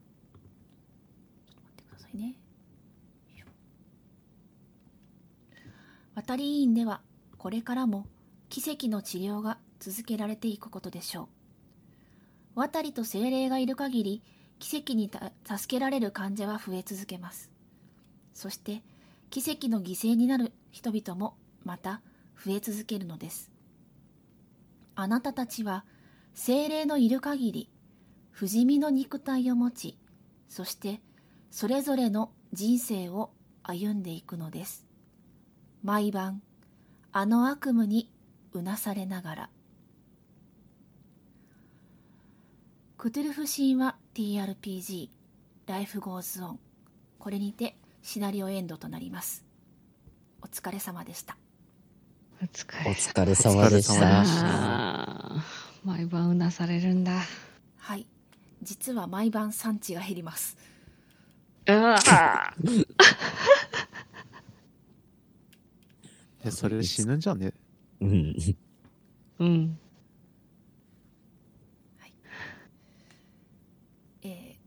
[1.46, 2.36] ちょっと待ってくださいね。
[6.14, 7.02] 渡り委員では
[7.36, 8.06] これからも
[8.48, 11.28] 奇跡の治療が続けられていくことでしょ
[12.56, 12.60] う。
[12.60, 14.22] 渡りと精霊がいる限り
[14.58, 17.50] 奇跡にた助けられる患者は増え続けます。
[18.32, 18.82] そして
[19.28, 22.02] 奇跡の犠牲になる人々もまた
[22.44, 23.50] 増え続けるのです。
[24.94, 25.84] あなたたちは
[26.34, 27.70] 精霊のいる限り
[28.30, 29.98] 不死身の肉体を持ち
[30.48, 31.00] そして
[31.50, 33.30] それぞれの人生を
[33.62, 34.86] 歩んでいくのです。
[35.82, 36.42] 毎晩
[37.12, 38.10] あの悪夢に
[38.52, 39.50] うなされながら。
[42.96, 45.10] クトゥルフ神話 TRPG
[45.66, 46.60] Life Goes On
[47.20, 49.47] これにてシナリオエンドとなります。
[50.42, 51.36] お疲れ様でした
[52.42, 54.26] お疲れ様でしたで。
[54.26, 57.20] したあー毎晩うなされるんだ。
[57.78, 58.06] はい
[58.62, 60.56] 実は毎晩産地が減ります
[61.66, 61.96] うわ
[66.44, 67.52] えそれで死ぬんじゃね？
[68.00, 68.34] うん。
[69.38, 69.78] うん。
[74.22, 74.58] えー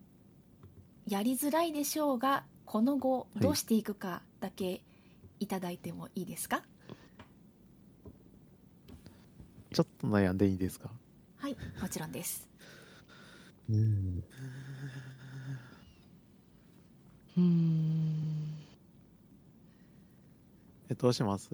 [1.11, 4.81] やりづらいでしょうがこの後いどうしていくかだけ
[5.41, 6.61] いただいてもいいですか？
[9.73, 10.91] ちょっと悩んでいいですか？
[11.37, 12.47] はいもちろんです
[13.69, 14.23] うん。
[17.37, 18.53] うーん。
[20.89, 21.49] えどうします？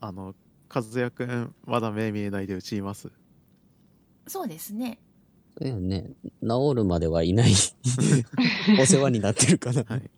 [0.00, 0.34] あの
[0.74, 3.08] 和也くんまだ目見えないでうちいます？
[4.26, 4.98] そうですね
[5.58, 6.10] そうよね。
[6.42, 7.52] 治るまではいない。
[8.80, 9.84] お世話になってるから。
[9.84, 10.10] はい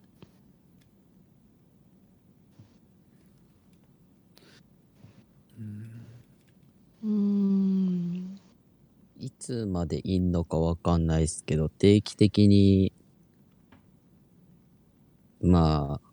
[7.07, 8.41] うーん。
[9.19, 12.93] いつまでいんのかわかんないですけど、定期的に、
[15.41, 16.07] まあ、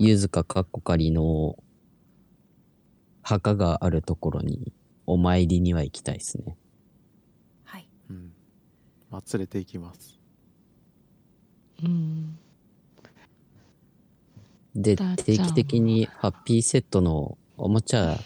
[0.00, 1.56] ゆずかかっこかりの
[3.22, 4.72] 墓があるところに
[5.06, 6.56] お参りには行きたいですね。
[7.64, 8.32] はいうん
[9.10, 10.18] まあ連れて行きます
[11.84, 12.38] うん。
[14.74, 18.18] で、定期的にハッピーセットのおもちゃ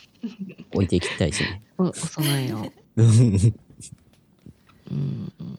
[0.72, 1.62] 置いていきたいですね。
[1.78, 2.72] お、お供えを。
[4.90, 5.58] うんうん。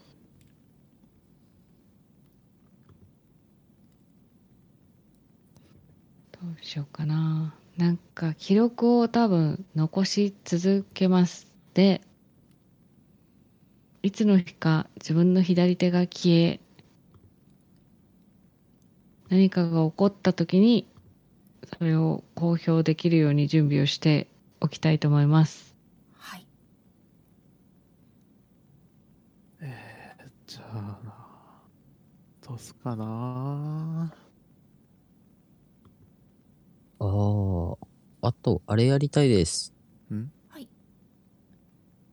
[6.32, 7.54] どうしようかな。
[7.78, 11.48] なんか記録を多分残し続けます。
[11.74, 12.02] で、
[14.02, 16.60] いつの日か自分の左手が消え、
[19.30, 20.88] 何かが起こった時に、
[21.78, 24.28] それを公表できるように準備をして
[24.60, 25.76] おきたいと思います。
[26.18, 26.46] はい
[30.48, 31.62] じゃあな
[32.48, 34.12] どうすかな？
[37.00, 37.06] あ
[38.22, 39.74] あ、あと、あれやりたいです。
[40.12, 40.32] ん？
[40.50, 40.68] はい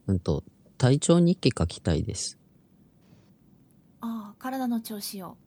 [0.07, 0.45] うんと、
[0.77, 2.39] 体調日記書きたいです。
[4.03, 5.39] ああ体の調子を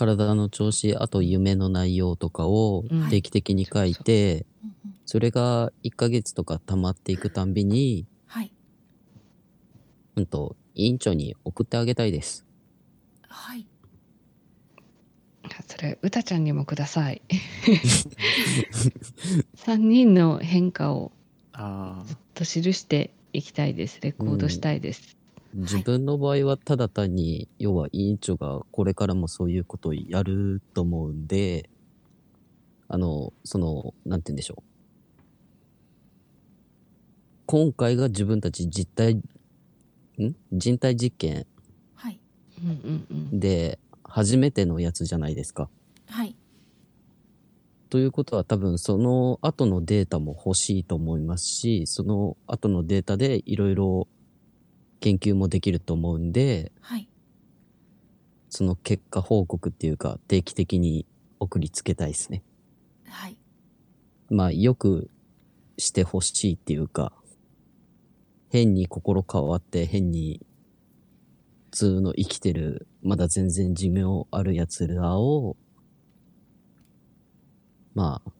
[0.00, 4.46] 体の調子、あと夢の内容とかをうん定期的に書いて、
[5.04, 8.52] それが1ヶ月とか溜まっていくたんびに、はい
[10.16, 12.46] うんと、委員長に送ってあげたいです。
[13.28, 13.66] はい
[15.68, 17.20] それ、うたちゃんにもください。
[19.56, 21.12] 3人の変化を
[21.52, 24.00] ああと記していきたいです。
[24.00, 25.19] レコードしたいです。
[25.54, 31.68] 自分の場合はただ単に、要は委員長がこれからもそういうことをやると思うんで、
[32.88, 34.62] あの、その、なんて言うんでしょう。
[37.46, 40.36] 今回が自分たち実体、ん？
[40.52, 41.46] 人体実験
[41.96, 42.20] はい。
[43.32, 45.68] で初めてのやつじゃないですか。
[46.06, 46.36] はい
[47.88, 54.06] ということは多分その後のデータも欲しいと思いますし、その後のデータでいろいろ
[55.00, 57.08] 研究もできると思うんで、はい
[58.52, 61.06] その結果報告っていうか定期的に
[61.38, 62.42] 送りつけたいですね。
[63.08, 63.36] はい
[64.28, 65.08] まあよく
[65.80, 67.12] してほしいっていうか、
[68.50, 70.44] 変に心変わって変に
[71.70, 75.56] 普通の生きてる、まだ全然寿命ある奴らを、
[77.94, 78.32] まあ、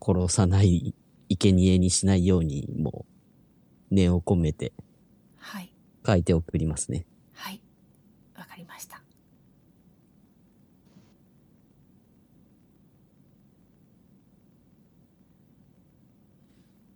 [0.00, 0.94] 殺さない、
[1.28, 3.04] 生贄にしないようにも、
[3.90, 4.87] 念を込めてはい
[6.08, 7.04] 書いて送りますね。
[7.34, 7.60] はい。
[8.34, 9.02] わかりました。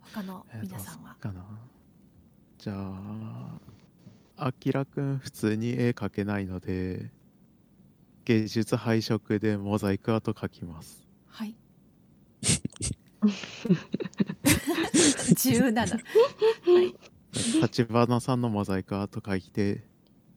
[0.00, 1.14] 他のえー皆さんは？
[1.20, 1.44] かな。
[2.58, 3.58] じゃあ
[4.38, 7.10] あきらくん普通に絵描けないので
[8.24, 11.06] 芸術配色でモザイクアート描きます。
[11.28, 11.54] はい。
[13.22, 15.86] 17は
[16.82, 16.94] い
[17.32, 19.82] 立花さんのモザイクアート描いて、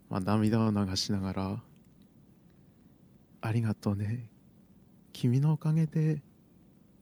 [0.09, 1.63] まあ、涙を流しながら
[3.41, 4.29] 「ありがとうね。
[5.11, 6.21] 君のおかげで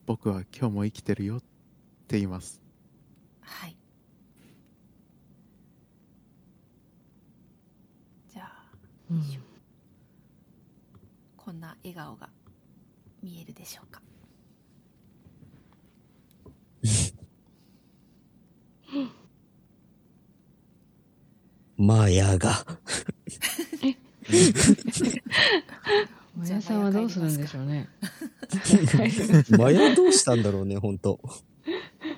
[0.05, 1.39] 僕は今日も生きてるよ」っ
[2.07, 2.61] て言います。
[3.41, 3.77] はい。
[8.29, 8.65] じゃあ
[9.11, 9.21] うん。
[11.37, 12.29] こんな笑顔が
[13.21, 14.01] 見えるでしょうか
[21.77, 22.65] マヤが。
[26.37, 27.89] マヤさんはどうするんでしょうね。
[29.57, 31.19] マヤどうしたんだろうね、ほんと。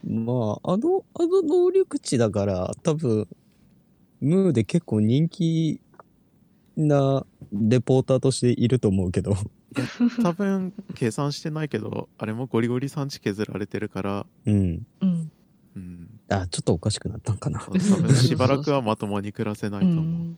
[0.03, 3.28] まあ、あの、あの能力値だから、多分、
[4.22, 5.82] ムーで結構人気
[6.78, 9.36] なレポーターとしていると思うけど。
[10.24, 14.88] 多分計算してないけどあれもゴリゴリ産地削られてるからうん。
[15.01, 15.32] うん。
[15.76, 17.59] うんあ、ちょっとおかしくなったんかな。
[17.59, 20.38] 多分しばらくはまともに暮らせないうと思う、ん。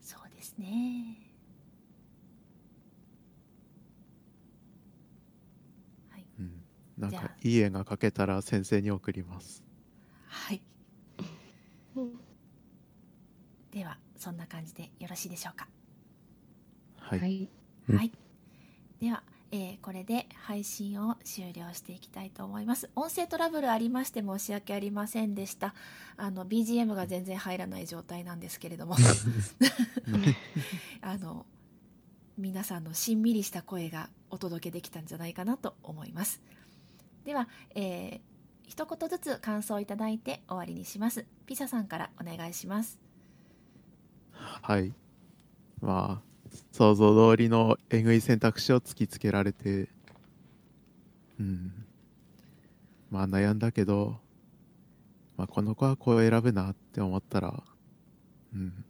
[0.00, 1.16] そうですね。
[6.10, 6.26] はい。
[6.38, 6.62] うん。
[6.96, 7.22] なんじゃあ。
[7.22, 9.64] かいい絵が描けたら先生に送ります。
[10.26, 10.62] はい。
[13.72, 15.66] ではそんな感じでよろしいでしょうか。
[16.98, 17.48] はい、はい。
[17.88, 18.12] うんはい。
[19.00, 19.22] では、
[19.52, 22.90] えーこれで配信を終了していきたいと思います。
[22.96, 25.74] 音声トラブルありまして申し訳ありませんでした。
[26.16, 28.96] あの BGM が全然入らない状態なんですけれども、
[31.02, 31.44] あの
[32.38, 36.40] 皆さんのしんみりした声がお届けできたんじゃないかなと思います。
[37.24, 38.32] では、えー
[38.64, 41.26] 一言ずつ感想をいただいて終わりにします。
[41.44, 42.98] ピサさんからお願いします。
[44.32, 44.94] はい。
[45.82, 46.31] まあ、
[46.72, 49.88] 想像通りのえぐい選択肢を突きつけられて、
[51.38, 51.72] うん。
[53.10, 54.16] まあ悩んだけど、
[55.36, 57.62] まあこの子はこう選ぶなって思ったら、
[58.54, 58.84] うん。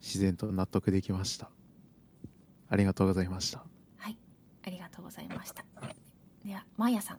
[0.00, 1.50] 自然と納得できました。
[2.68, 3.62] ありがとうございました。
[3.96, 4.16] はい、
[4.64, 5.64] ありがとうございました。
[6.44, 7.18] では、マーヤさん。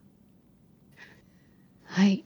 [1.84, 2.24] はい。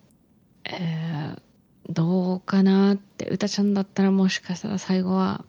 [0.65, 5.45] えー、どうかなって、歌ちゃんだったらもしかしたら最後は、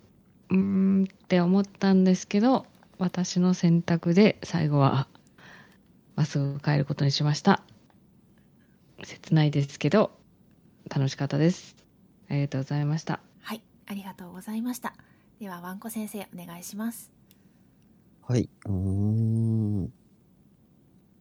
[0.50, 2.66] うーんって思ったんですけど、
[2.98, 5.08] 私の選択で最後は、
[6.16, 7.64] まっすぐ帰ることにしました。
[9.04, 10.12] 切ないですけど、
[10.90, 11.76] 楽しかったです。
[12.30, 13.20] ありがとうございました。
[13.40, 14.94] はい、ありがとうございました。
[15.40, 17.12] では、ワンコ先生、お願いします。
[18.24, 18.50] はい。
[18.66, 19.94] うーん。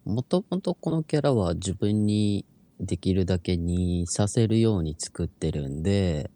[0.05, 2.45] もともとこのキャラは自分に
[2.79, 6.31] できるだけにさせるように作ってるんで、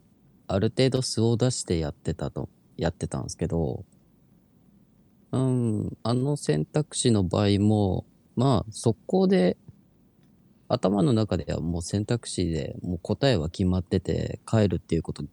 [0.49, 2.49] ある程度素を出してやってたと、
[2.81, 3.85] やってたんですけど、
[5.33, 8.07] うん、あの選択肢の場合も、
[8.37, 9.57] まあ、速攻で、
[10.69, 15.25] 頭の中ではもう選択肢でもう答えは決まってて、帰るっていうこと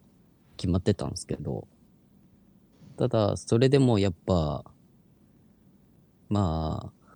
[0.58, 1.68] 決まってたんですけど、
[2.98, 4.66] ただ、それでもやっぱ、
[6.30, 7.08] まあ、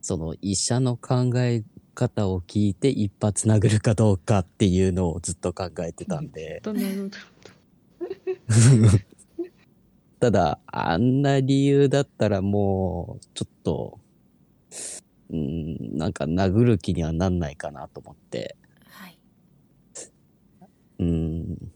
[0.00, 1.64] その医者の考え
[1.94, 6.60] 方を聞いて一発殴るかどうかっていうのをずっと考えてたんで、
[10.20, 14.00] ただ、あんな理由だったらもう、ちょっと、
[15.30, 18.56] うん、なんか殴る気にはなんないかなと思って、
[18.86, 19.18] はい、
[20.98, 21.72] うん、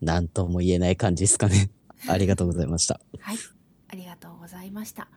[0.00, 1.70] なんとも言えない感じですかね。
[2.08, 3.00] ありがとうございました。
[3.18, 3.36] はい、
[3.88, 5.08] ありがとうございました。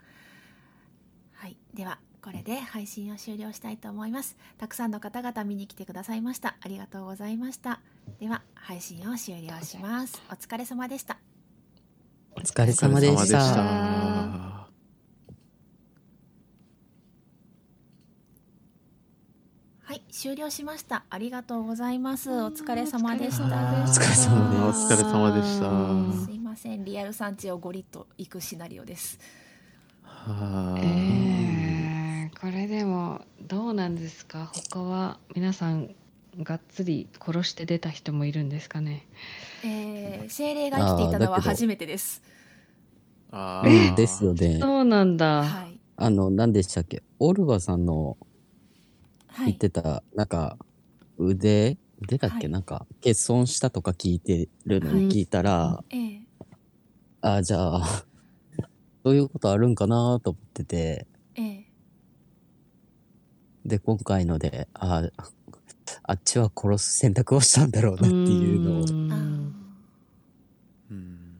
[1.76, 4.36] ではこれで配信を終了したいと思います。
[4.58, 6.58] たくさんの方々見に来てくださいました。
[6.60, 7.82] ありがとうございました。
[8.20, 10.20] では配信を終了します。
[10.32, 11.20] お疲れ様でした。
[12.36, 13.38] お疲れ様でした。
[19.84, 21.06] はい終了しました。
[21.12, 22.32] ありがとうございます。
[22.32, 23.44] お疲れ様でした。
[23.44, 26.26] お疲お疲れ様ですお疲れ様でした。
[26.26, 26.84] すいません。
[26.84, 29.20] リアル産地をゴリッと行くシナリオです。
[30.02, 31.65] はあ、えー、
[32.40, 34.52] これでもどうなんですか？
[34.54, 35.96] 他は皆さん
[36.42, 39.06] がっつり殺して出た人もいるんですかね？
[39.64, 42.22] えー、精霊が生きていたのは初めてです。
[43.32, 44.60] あうーん、ですよね。
[44.60, 45.80] そうなんだ、はい。
[45.98, 47.04] あの、何でしたっけ？
[47.20, 48.18] オルバさんの
[49.28, 49.46] はい。
[49.48, 50.58] 言ってた、なんか、
[51.18, 52.50] 腕腕だっけ、はい。
[52.50, 56.20] なんか、欠損したとか聞いてるのを聞いたら、えー
[57.22, 58.06] あ、じゃあ、
[59.04, 61.65] そういうことあるんかなと思ってて、えー
[63.66, 65.10] で、今回ので、あ、
[66.04, 68.86] あっちは殺す選択をしたんだろうなっていうのを、
[70.92, 71.36] うん。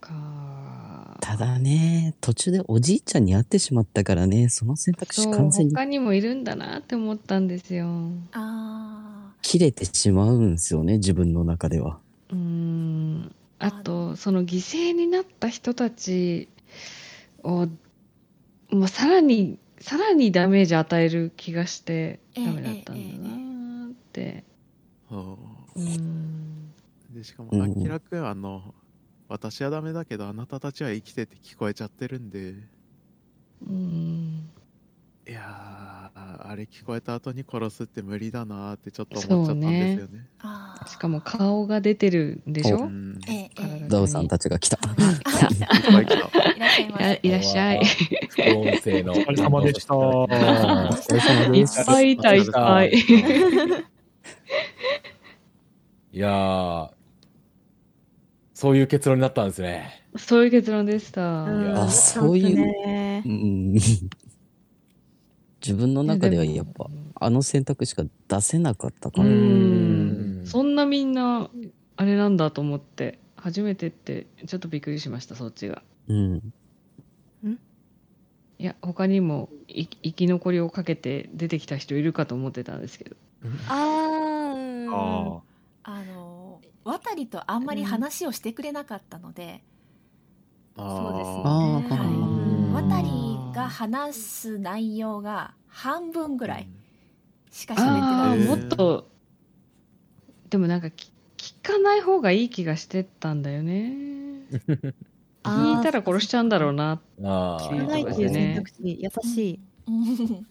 [0.00, 1.18] か。
[1.20, 7.86] ただね、途中でおじいちゃんに会ってしまったからね、その選択肢完全に他にもいるんだなって思ったんですよ。
[8.32, 12.00] あ切れてしまうんですよね、自分の中では。
[12.30, 13.34] うーん。
[13.58, 16.48] あとその犠牲になった人たち
[17.42, 17.68] を
[18.72, 24.44] もうさらにさらにダメージ与える気がしてええダメだったんだなーって、
[25.10, 26.72] あうーん。
[27.12, 28.74] ーでしかもうん明らかにあの
[29.28, 32.54] 私はダメだけどあなたたちは生きてて聞こえちゃってるんで。
[33.66, 34.48] うん。
[35.28, 40.26] いやーあれ聞こえた後に殺すって無理だなーってちょっと思っちゃったんですよね。
[40.40, 40.88] ーあー。
[40.88, 42.80] しかも顔が出てるんでしおょ？
[42.84, 43.20] うん。
[43.88, 44.76] ダウさんたちが来た。
[44.78, 44.88] 来た
[46.78, 47.84] いらっしゃいまいらせいらっしゃい。
[47.84, 49.12] 副音声の。
[49.12, 49.96] おお疲れ様でした。
[49.96, 51.84] お疲れ様いっです。
[51.84, 52.92] ぱいいたいっぱい。
[56.12, 56.90] いやー、
[58.54, 60.02] そういう結論になったんですね。
[60.16, 61.44] そういう結論でした。
[61.44, 63.72] んあ、そういう、ねうん。
[63.72, 64.08] 自
[65.74, 69.30] 分の中ではやっぱ、あの選択しか出せなかったかうら。
[69.30, 71.50] んそんなみんな
[71.96, 76.52] あれなんだと思って初めてってちょっとびっくりしましたそっちがうん。
[78.60, 83.16] いや他にもい生き残りをかけて出てきた人いるかと思ってたんですけど。
[83.66, 85.36] あー、うん。
[85.38, 85.42] あ
[85.82, 89.64] あの渡りとあんまり話をしてくれなかったので、
[90.76, 91.42] あそうですね。
[91.46, 92.28] ああ、はい。
[92.68, 93.08] は渡り
[93.54, 96.68] が話す内容が半分ぐらい
[97.50, 99.10] しか喋ってああないもっと
[100.50, 103.94] でもなんかき聞かない方がいい気がしてたんだよね
[105.42, 107.00] 聞いたら殺しちゃうんだろうな。
[107.22, 109.60] あ聞かないっていう選択肢、優しい。
[109.86, 110.46] うん。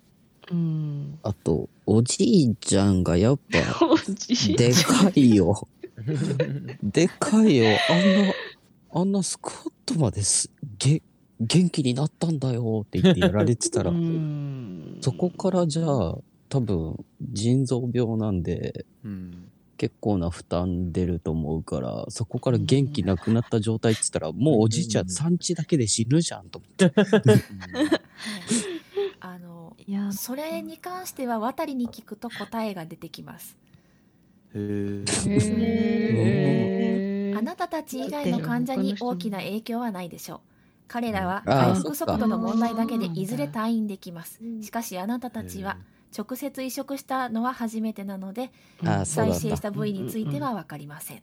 [0.51, 5.67] うんあと、おじいちゃんがやっぱ、 おじいでかいよ。
[6.81, 7.65] でかいよ。
[7.89, 8.33] あんな、
[9.01, 11.03] あんなスクワットまです、げ、
[11.39, 13.91] 元気になったんだよって言ってやられてたら。
[13.91, 14.97] う、ん。
[15.01, 16.17] そこからじゃあ、
[16.49, 26.91] 多分、腎臓病なんで、うん結構な負担出ると思うから、そこから元気なくなった状態って言ったら、もうおじいちゃん産地だけで死ぬじゃんと思って。
[26.93, 27.07] はい
[29.21, 33.57] あのいや、それに関しては渡りに聞くと答えが出てきます。
[34.53, 35.03] へ
[36.17, 40.39] えあなたたち以外の患者に大きな影響はないでしょう。
[40.89, 44.41] 彼らは回復速度の問題だけでいずれ退院できます。
[44.61, 45.77] しかしあなたたちは
[46.17, 48.51] 直接移植したのは初めてなので
[49.05, 51.21] 再生した部位については分かりません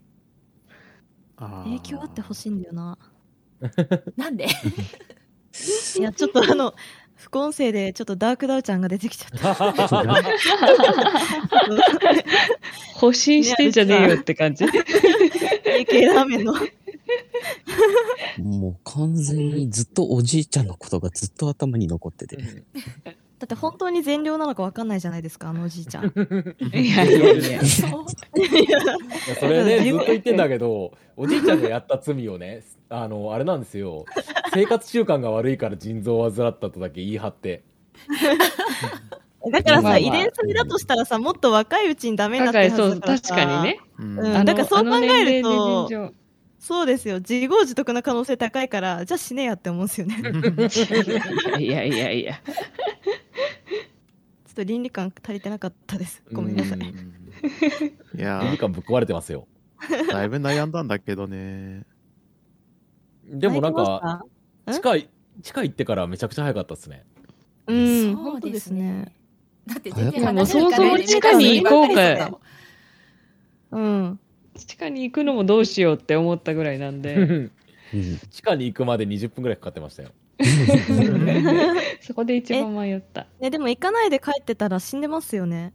[1.38, 2.98] 影響あってほしいんだよな。
[4.16, 4.46] なんで？
[5.98, 6.74] いや、ちょっとあの、
[7.14, 9.54] 副音声でちょっとダークダウちゃんが出てきちゃった。
[12.94, 13.14] 保身
[13.44, 14.70] してんじゃねえよって感じ AK
[16.14, 16.54] ラーメンの。
[18.38, 22.38] もう完全にずっとおじいちゃんのことがずっと頭に残ってて。
[23.38, 26.06] だって本当に善良なのかわかんないじゃないですか、あのおじいちゃん。
[26.72, 28.78] いやいやいやそういや
[29.38, 34.06] それね、ずっと言ってんだけど、おじいちゃんがやった罪をね、あの、あれなんですよ。
[34.54, 37.62] 生活習慣が悪いから腎臓を患ったとだけ言い張って。
[39.52, 45.88] だからさ、まあまあ遺伝性だとしたらさ、もっと若いうちにダメになってる確かにねうんだからそう考えると
[46.58, 47.18] そうですよ。
[47.18, 50.16] 自業自得な可能性高いから、じゃあ死ねやって思うんですよね。
[51.62, 52.36] いやいやいやっ
[54.56, 56.22] と倫理観足りてなかったです。
[56.32, 56.78] ごめんなさい。
[56.78, 57.12] うん
[58.14, 59.46] いや倫理観ぶっ壊れてますよ。
[60.10, 61.84] だいぶ悩んだんだけどね
[63.26, 64.24] でもなんか、
[64.66, 65.10] 地下い、
[65.42, 67.04] 地下行ってからめちゃくちゃ早かったっすね。
[67.66, 69.12] うん、そうですね。。
[69.66, 72.38] だって全然話もうそもそも地下に行こうか
[73.72, 74.20] うん。
[74.54, 77.52] 地下に行くのもどうしようって思ったぐらいなんで、うん。
[78.30, 80.10] 地下に行くまで20分ぐらいかかってましたよ。
[82.00, 83.26] そこで一番迷った。
[83.40, 85.72] ね、でも行かないで帰ってたら死んでますよね。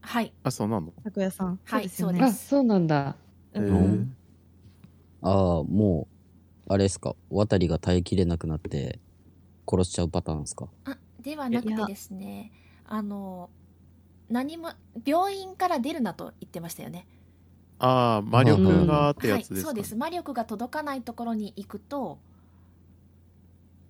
[0.00, 0.32] はい。
[0.44, 0.92] あそうなの？
[1.04, 1.58] 拓也さん。
[1.64, 2.20] はいそうですよね。
[2.22, 3.16] あ、そうなんだ。
[3.54, 4.06] うへんー
[5.22, 6.06] ああ、も
[6.68, 7.16] う、あれですか？
[7.30, 9.00] 渡りが耐えきれなくなって、
[9.68, 10.68] 殺しちゃうパターンですか？
[10.84, 12.52] あではなくてですね、
[12.84, 13.50] あの、
[14.28, 14.70] 何も、
[15.04, 17.08] 病院から出るなと言ってましたよね。
[17.78, 19.96] ああ魔力がってやつですか、はい、そうです。
[19.96, 22.18] 魔力が届かないところに行くと、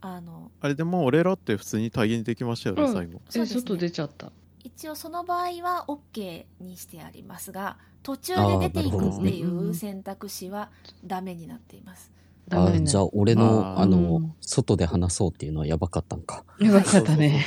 [0.01, 4.33] あの、あれでも俺らって普通に体現できましたよね、うん最後そうですねえ外出ちゃった。
[4.65, 10.71] 一応その場合は OK にしてありますが、途中で出ていくっていう選択肢は
[11.05, 12.13] ダメになっています。
[12.49, 16.45] ダメねあじゃあ、俺の、あの、うん外で話そうっていうのはやばかったんか。
[16.61, 17.45] やばかったね。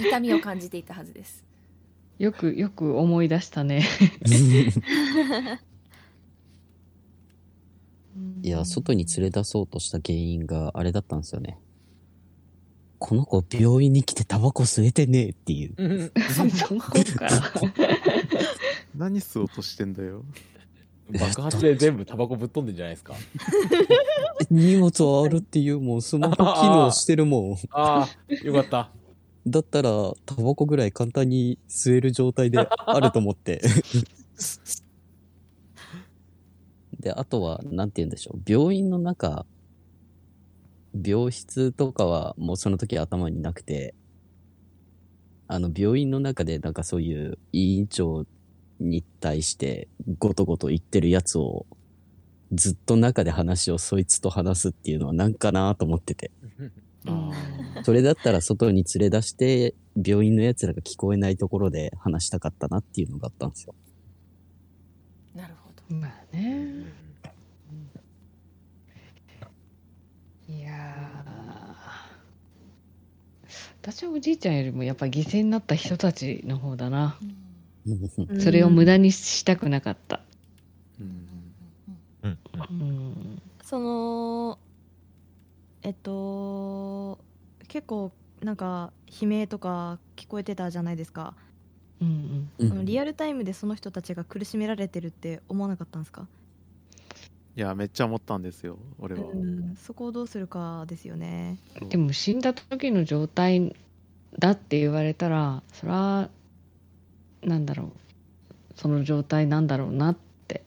[0.00, 1.44] 痛みを感じていたはずです。
[2.18, 3.84] よく、よく思い出したね。
[8.42, 11.58] いや、外に連れ出そうとした原因があれだったんですよね。
[12.98, 16.12] この子病院に来てタバコ吸えてねえっていう。
[16.58, 16.94] そこか
[17.24, 17.30] ら。
[18.96, 20.24] 何吸おうとしてんだよ
[21.20, 23.14] 爆発で全部タバコぶっ飛んでんじゃないですか？
[24.50, 27.56] 荷物はあるっていうもん、スマホ機能してるもん。
[27.70, 28.90] ああ、よかった。
[29.46, 29.90] だったら、
[30.24, 33.62] タバコぐらい簡単に吸える状態であると思って。
[36.98, 38.40] で、あとは、なんて言うんでしょう。
[38.50, 39.46] 病院の中、
[41.04, 43.94] 病室とかはもうその時頭になくて、
[45.48, 48.26] あの、病院の中でなんかそういう委員長
[48.80, 49.88] に対して
[50.18, 51.66] ごとごと言ってるやつを、
[52.52, 56.30] ずっと中で話をそいつと話すっていうのはなんかなと思ってて。
[57.08, 57.30] あ
[57.84, 59.74] それだったら外に連れ出して、
[60.04, 63.74] 病院の奴らが聞こえないところで話したかったなっていうのがあったんですよ。
[65.34, 65.94] なるほど。
[65.94, 67.06] まあね。
[70.48, 77.16] いやー私はおじいちゃんよりもやっぱ犠牲になった人たちの方だな。
[77.86, 78.40] うん。
[78.40, 80.22] それを無駄にしたくなかった。
[81.00, 81.28] うん。
[82.24, 83.42] うん。
[83.62, 84.58] その
[85.82, 87.20] えっと
[87.68, 88.10] 結構
[88.42, 91.36] なんか悲鳴とか聞こえてたじゃないですか、
[92.00, 92.72] うんうん。
[92.72, 96.26] あのリアルタイムでその人たちが苦しめられてるって思わなかったんですか、
[97.56, 101.88] いやめっちゃ思ったんですよ俺は、うん、そこをどうするかですよねうん。
[101.88, 103.74] でも死んだ時の状態
[104.38, 106.28] だって言われたら、それは、
[107.42, 107.90] なんだろう。
[108.74, 110.62] その状態なんだろうなって。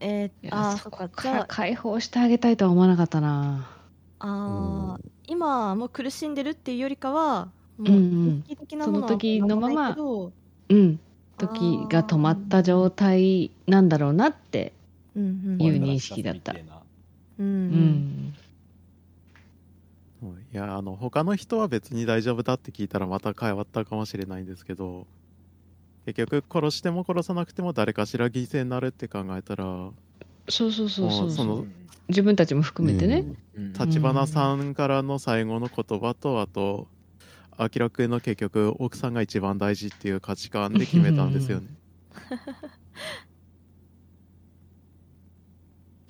[0.00, 3.68] えーあーそこからゃあ解放してあげたいとは思わなかったな。
[4.18, 9.96] あー今もう苦しんでるっていうよりかはもうんうん日記的なものはその時のまま
[10.68, 10.98] うん。
[11.36, 14.72] 時が止まった状態なんだろうなって。
[15.16, 15.62] うんうん。
[15.62, 16.52] いう認識だった。
[16.52, 16.60] うん
[17.38, 17.48] ううん。
[18.30, 18.34] ん。
[20.52, 25.06] いやあの他の人は別に大丈夫だって聞いたらまた変わったかもしれないんですけど
[26.06, 29.90] 結局殺しても殺さなくても誰かしら犠牲になるって考えたら
[30.48, 31.64] そうそうそうそうその
[32.08, 33.24] 自分たちも含めてね。
[33.56, 33.72] うん。
[33.72, 36.88] 立花さんからの最後の言葉とあと
[37.58, 41.68] 明らくんの結局奥さんが一番大事っていう価値観で決めたんですよね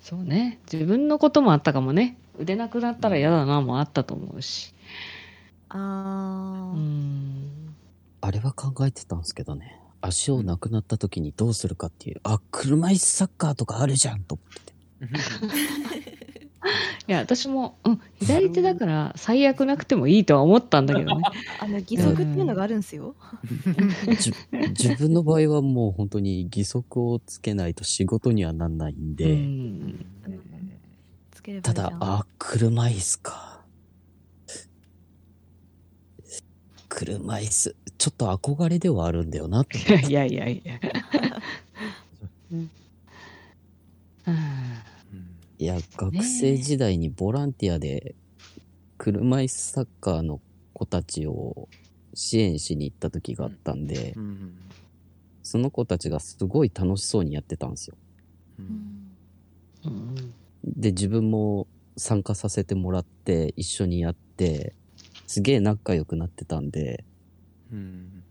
[0.03, 0.59] そうね。
[0.71, 2.17] 自分のこともあったかもね。
[2.37, 4.75] 腕なくなったら嫌だなもあったと思うし。
[5.69, 7.75] あうーん。
[8.19, 9.79] あれは考えてたんですけどね。
[10.01, 16.12] 足をなくなった時にどうするかっていう、あ、車椅子サッカーとかあるじゃんと思ってて。
[17.07, 21.23] いや、私も、うん、左手だから最悪なくてもいいとは思ったんだけどね。
[21.59, 23.15] あの義足っていうのがあるんですよ、
[24.19, 24.33] じ
[24.69, 30.05] 自分の場合はもう本当に義足をつけないと仕事にはなんないんで、うん。
[31.61, 33.61] ただ、あ、車椅子か。
[36.87, 37.75] 車椅子。
[37.97, 39.77] ちょっと憧れではあるんだよなって。
[40.07, 40.79] いやいやいや。
[42.51, 42.69] うんうん
[45.63, 48.17] いや、学生時代にボランティアで
[48.97, 50.41] 車椅子サッカーの
[50.73, 51.69] 子たちを
[52.13, 54.73] 支援しに行った時があったんでう、ん。
[55.43, 57.97] その子たちがすごい楽しそうにやってたんですよ。
[60.63, 64.75] で、自分も参加させてもらって一緒にやって、
[65.27, 67.05] すげえ仲良くなってたんで、
[67.71, 68.23] うん。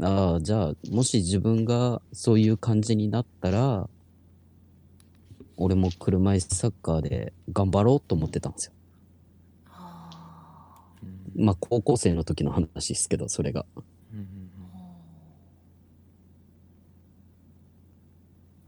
[0.00, 3.88] ああ、じゃあ、もし自分がそういう感じになったら、
[5.56, 8.72] 俺も車椅子サッカーで頑張ろうと思ってたんですよ。
[11.36, 13.66] まあ、高校生の時の話ですけど、それが。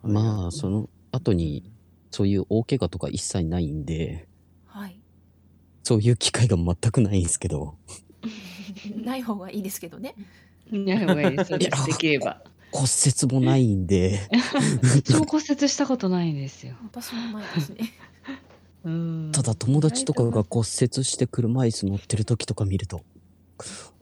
[0.03, 1.70] まあ、その後に、
[2.11, 4.28] そういう大怪我とか一切ないんで、
[4.66, 4.99] はい
[5.82, 7.76] そういう機会が全くないんですけど、
[9.05, 10.16] ない方がいいですけどね
[10.72, 11.57] ない方がいいです。
[11.87, 12.43] できれば。
[12.76, 14.20] 骨折もないんで、
[14.82, 16.74] 私も骨折したことないんですよ。
[16.84, 17.94] 私もないですね
[18.84, 19.32] うん。
[19.32, 20.66] ただ友達とかが骨折
[21.04, 23.00] して車椅子乗ってる時とか見ると、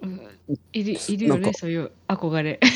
[0.02, 0.20] うん
[0.72, 2.58] いるいるよね、なんかそういう憧れ。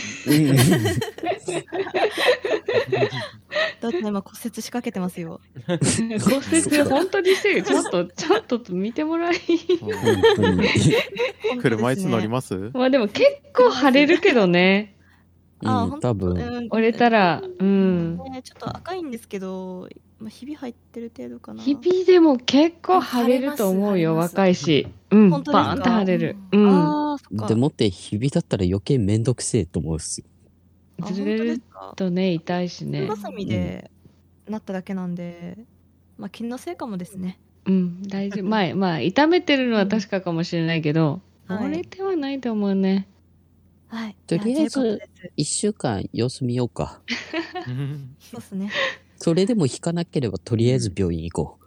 [3.80, 5.40] だって今骨折しかけてますよ。
[5.66, 7.62] 骨折本当にしてる。
[7.64, 9.38] ちょっと、 ちょっと見てもらい。
[9.80, 9.92] 本
[10.36, 10.68] 当に。
[11.60, 12.54] 車椅子乗りまます？
[12.72, 14.94] まあでも結構腫れるけどね。
[15.62, 16.08] うん、あ本当？
[16.08, 18.16] 多分、うん折れたら、うん。
[18.18, 19.88] ね、ちょっと赤いんですけど、
[20.20, 21.62] まあ、ひび入ってる程度かな。
[21.62, 24.86] 日々でも結構腫れると思うよ、若いし。
[25.10, 26.36] うん、バーンと腫れる。
[26.52, 27.46] うん。
[27.46, 30.26] でもってひびだったら余計めんどくせえと思うっすよ。
[31.00, 31.92] あずれる本当ですか？
[31.96, 33.16] とね、痛いしねバ。
[33.16, 33.90] サミで
[34.48, 35.58] なっただけなんで、
[36.16, 37.38] まあ、気のせいかもですね。
[37.66, 38.44] うん、大丈夫。
[38.46, 43.06] まあ、まあ、痛めてるのは確かかもしれないけど、 はい折れてはないと思うね。
[43.88, 44.16] はい。
[44.26, 47.00] とりあえずいやということです一週間様子見ようか。
[48.20, 48.70] そうですね。
[49.16, 51.58] それでも引かなければとりあえず病院行こ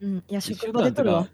[0.00, 0.24] うん。
[0.28, 1.28] いや、職場で取るわ。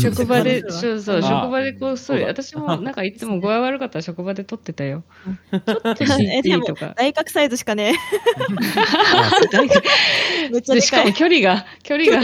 [0.00, 5.04] 職場で、そうそう職場でこっそり、私もなんかいつも具合悪かったら職場で取ってたよ。
[5.50, 6.94] ちょっとえ CT でもとか。
[6.96, 7.94] 大角サイズしかね、
[10.80, 11.12] しかも。
[11.12, 12.20] 距離が、距離が、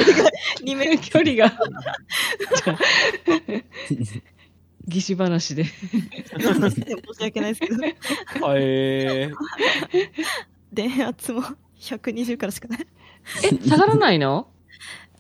[0.65, 1.53] 2メー距離が。
[4.87, 5.65] 義手話で。
[5.65, 7.77] 申し訳ないですけど、
[8.57, 9.31] え
[10.73, 11.43] 電圧も
[11.81, 12.87] 120からしかない。
[13.45, 14.49] え、下がらないの？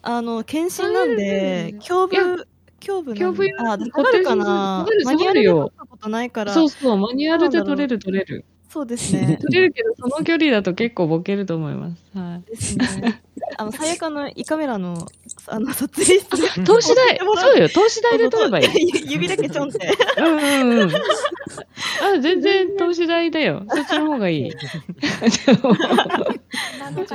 [0.02, 2.46] あの、検診なんで、胸部、
[2.86, 4.86] 胸部胸部あ、下がるかな？
[5.04, 8.44] マニュアルで取ったことないから、そうそう、マニュアルで取れる取れる。
[8.68, 9.38] そうですね。
[9.42, 12.02] 取れるけど、その距離だと結構ボケると思います。
[12.18, 12.50] はい。
[12.50, 13.22] ですね。
[13.56, 15.06] あの、最悪あの、胃カメラの、
[15.46, 16.64] あの、 撮影室で。
[16.64, 18.66] 投資代、 そうよ、投資代で取ればいい。
[18.88, 19.12] い。
[19.12, 19.92] 指だけちょんって。
[20.18, 20.90] うんうんうん。
[20.94, 23.64] あ、全然投資代だよ。
[23.68, 24.52] そっちの方がいい。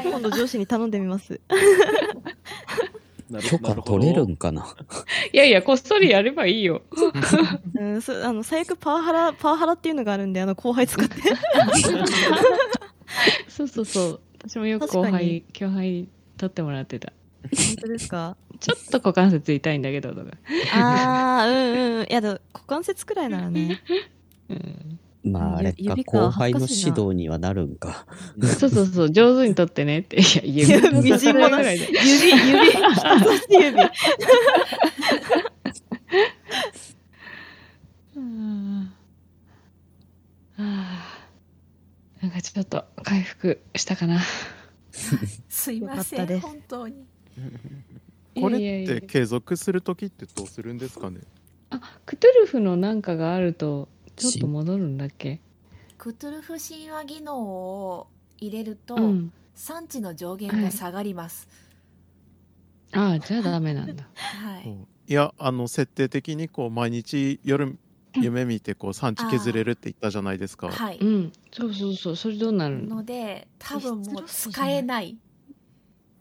[0.04, 1.40] 今度上司に頼んでみます。
[3.48, 4.76] 許可取れるんかな？
[5.32, 6.82] いやいや、こっそりやればいいよ。
[7.76, 11.16] うん、そうあの、最悪パワハラ、パワハラっていうのがあるんで、あの、後輩使って。
[13.48, 14.20] そうそうそう。
[14.48, 16.08] 私もよく後輩輩
[16.40, 17.14] 取ってもらってた。
[17.44, 18.36] 本当ですか？
[18.60, 20.32] ちょっと股関節痛いんだけど、とか。
[20.74, 22.04] ああ、うんうん。
[22.04, 23.82] いや、股関節くらいならね。
[24.50, 25.00] うん、
[25.32, 28.06] まあ、あれか、後輩の指導にはなるんか。
[28.58, 30.18] そうそうそう、上手に取ってねって。
[30.18, 30.74] いや、指指。
[30.74, 31.34] 指、指、人差
[33.38, 33.78] し指。
[42.22, 44.20] なんかちょっと回復したかな。
[44.92, 47.06] すいません本当に。
[48.40, 51.22] これって継続する時ってどうするんですかね？
[51.70, 55.42] あ、クトゥルフのなんかがあると、ちょっと戻るんだっけ？
[55.98, 59.32] クトゥルフ神話技能を入れると、うん。
[59.56, 61.50] 産地の上限が下がります、
[62.94, 64.08] ああ、じゃあダメなんだ。
[64.16, 64.88] はい。
[65.08, 67.78] いやあの設定的にこう毎日夜
[68.22, 70.70] 夢見てこう産地削れるって言ったじゃないですか。
[70.72, 71.32] はい、うん。
[71.52, 72.16] そうそうそう。
[72.16, 72.98] それどうなるの？
[72.98, 75.18] ので多分もう使えない。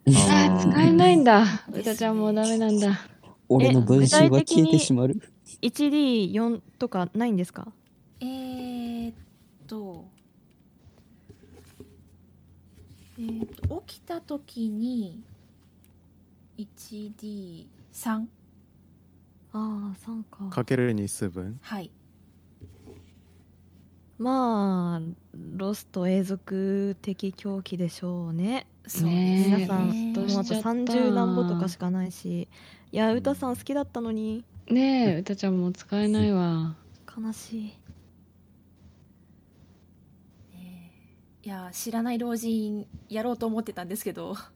[0.07, 1.43] ああ、使えないんだ。
[1.71, 2.99] うたちゃんもうダメなんだ。
[3.47, 5.15] 俺の分身は消えてしまう。
[5.61, 7.71] 1D4 とかないんですか？
[8.19, 9.15] えー、っ
[9.67, 10.05] と。
[13.17, 15.21] えー、っと起きた時に
[16.57, 18.27] 1D3
[19.51, 20.49] ああ、3か。
[20.49, 21.59] かける日数分？
[21.61, 21.91] はい
[24.17, 25.01] まあ、
[25.55, 28.67] ロスト永続的狂気でしょうね。
[28.85, 32.49] そうねえ皆さん、どうもうあとしちゃった30何歩とかしかないし。
[32.91, 36.75] いや、歌さん好きだったのに、ねえ、うたちゃんもう使えないわ。
[37.17, 37.73] 悲しい。
[41.41, 44.49] いや知らない老人やろうと思ってたんですけどあ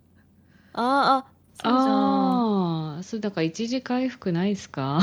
[0.74, 1.94] あ、あ、そうじゃ
[2.36, 2.43] ん。
[3.04, 5.00] ああ、それだから一時回復ないっすか？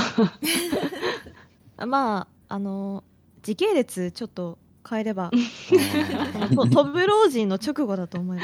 [1.76, 3.04] あ まあ、あの、
[3.42, 5.30] 時系列ちょっと変えれば、
[6.34, 8.42] あのと飛ぶ老人の直後だと思いま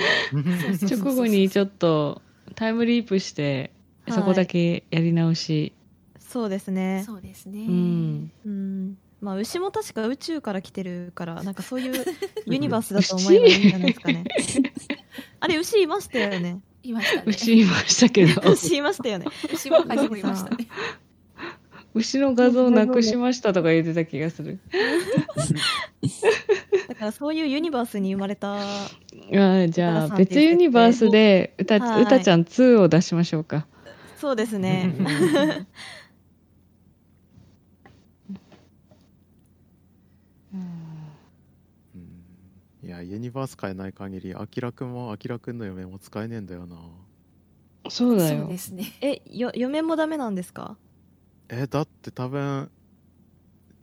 [0.79, 0.85] す。
[0.95, 2.23] 直後にちょっと
[2.55, 3.71] タイムリープして、
[4.07, 5.73] はいそこだけやり直し。
[6.21, 7.03] そうですね。
[7.05, 8.31] そうですね、うん。
[8.45, 8.99] うん。
[9.21, 12.05] まあ、牛も確か宇宙から来てるから、なんかそういう
[12.47, 14.25] ユニバースだと思えばいいんじゃないですかね。
[15.41, 16.61] あれ、牛いましたよね。
[16.89, 18.41] いましたね うちいましたけど。
[18.51, 19.27] 牛いましたよね。
[19.53, 20.69] 牛も初めいましたね
[21.95, 24.59] 牛の画像なくしましたとか言ってた気がする。
[26.89, 33.67] だからそういうユニバースに生まれたあーじゃあ別ユニバースで歌,、はい歌ちゃん2を出しましょうか。
[34.19, 34.95] そうですね
[40.55, 40.63] うん
[42.83, 46.77] いやユニバース変えない限りあきらくんもあきらくんの嫁も使えねえんだよな。
[47.89, 48.41] そうだよ。
[48.41, 48.59] そうで。
[48.59, 48.93] すね。
[49.01, 50.77] えよ嫁もダメなんですか？
[51.49, 52.71] えだって多分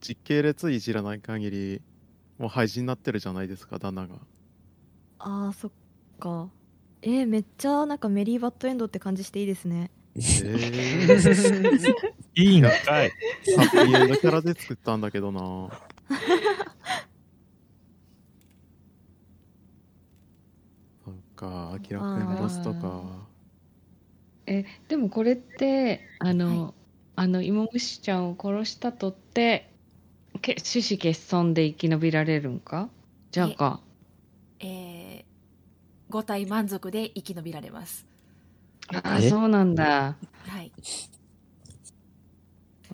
[0.02, 1.82] 実系列いじらない限り
[2.38, 4.16] もう廃人になってるじゃないですか旦那が。
[5.20, 5.72] あーそっ
[6.20, 6.50] か。
[7.02, 9.92] えーめっちゃなんかメリーバッドエンドって感じしていいですね。
[10.16, 11.94] えー、
[12.36, 12.72] いいんかい。
[12.74, 13.10] ハ
[13.64, 15.70] ッピーエンドキャラで作ったんだけどな
[21.06, 23.04] そっかあきらくんロストか。
[24.46, 26.74] えでもこれってあの、
[27.16, 29.70] あの芋虫ちゃんを殺したとって
[30.42, 32.90] け種子欠損で生き延びられるんか？
[33.32, 33.80] じゃあか。
[34.60, 38.06] えー、5体満足で生き延びられます。
[38.94, 38.98] え？
[39.04, 40.16] あそうなんだ。
[40.48, 40.72] はい。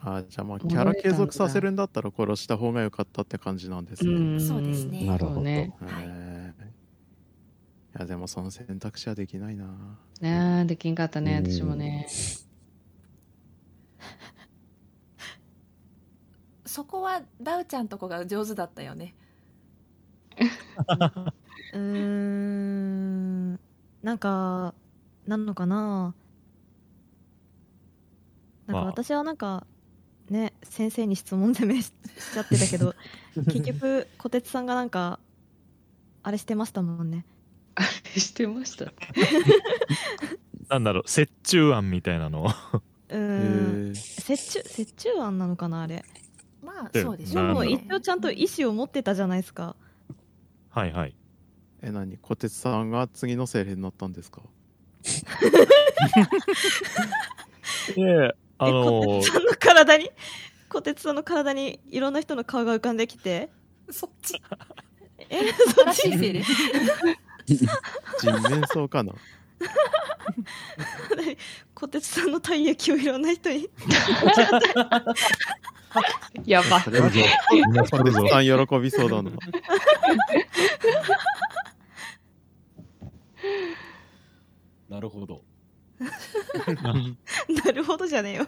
[0.02, 4.40] あじゃあまあキャラ継続させるんだったら殺した方が良かったって感じなんですね、うん。
[4.40, 5.06] そうですね。
[5.06, 5.42] なるほど。
[5.42, 5.74] ね。
[5.80, 6.29] はい
[8.00, 9.66] やでもその選択肢はできないな。
[10.22, 11.52] ねえできんかったねうん。
[11.52, 12.08] 私もね。
[16.66, 19.16] そこはダウちゃんとこが上手だったよね。
[21.74, 23.60] うーん
[24.02, 24.74] なんか
[25.28, 26.16] なんのかな。
[28.66, 28.86] なんかまあ。
[28.86, 29.68] 私はなんか
[30.30, 32.94] ね先生に質問攻めししちゃってたけど
[33.36, 35.20] 結局小鉄さんがなんか
[36.24, 37.26] あれしてましたもんね
[37.76, 37.82] あ
[38.16, 38.92] れしてました。
[40.70, 42.44] なんだろう、折衷案みたいなの。
[42.44, 42.50] を。
[43.10, 43.92] うん。
[43.92, 44.32] ー。
[44.32, 46.04] 折衷折衷案なのかなあれ。
[46.62, 47.72] まあでそうでしょうね。
[47.72, 49.76] 一応ちゃんと意思を持ってたじゃないですか。
[50.70, 51.16] はいはい。
[51.82, 52.18] え何？
[52.18, 54.42] 小鉄さんが次の精霊になったんですか？
[57.96, 60.12] で、あえの小鉄さんの体に？
[60.70, 63.50] 小鉄さんの体にいろんな人の顔が浮かんできて。
[63.90, 64.40] そっち。
[65.30, 65.52] え
[65.94, 66.44] 新しい精霊
[68.20, 69.14] 人面相かな
[71.74, 73.70] 小鉄さんの体液をいろんな人に
[76.46, 76.82] やば。
[76.82, 77.10] それは
[77.52, 79.32] みんなそれぞれさん喜びそうだな
[84.90, 85.42] なるほど。
[87.64, 88.48] なるほどじゃねえよ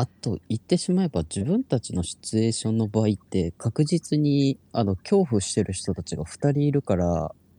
[0.00, 7.06] あと言ってしまえば自分たちのシチュエーションの場合って確実にあの恐怖してる人たちが2人いるから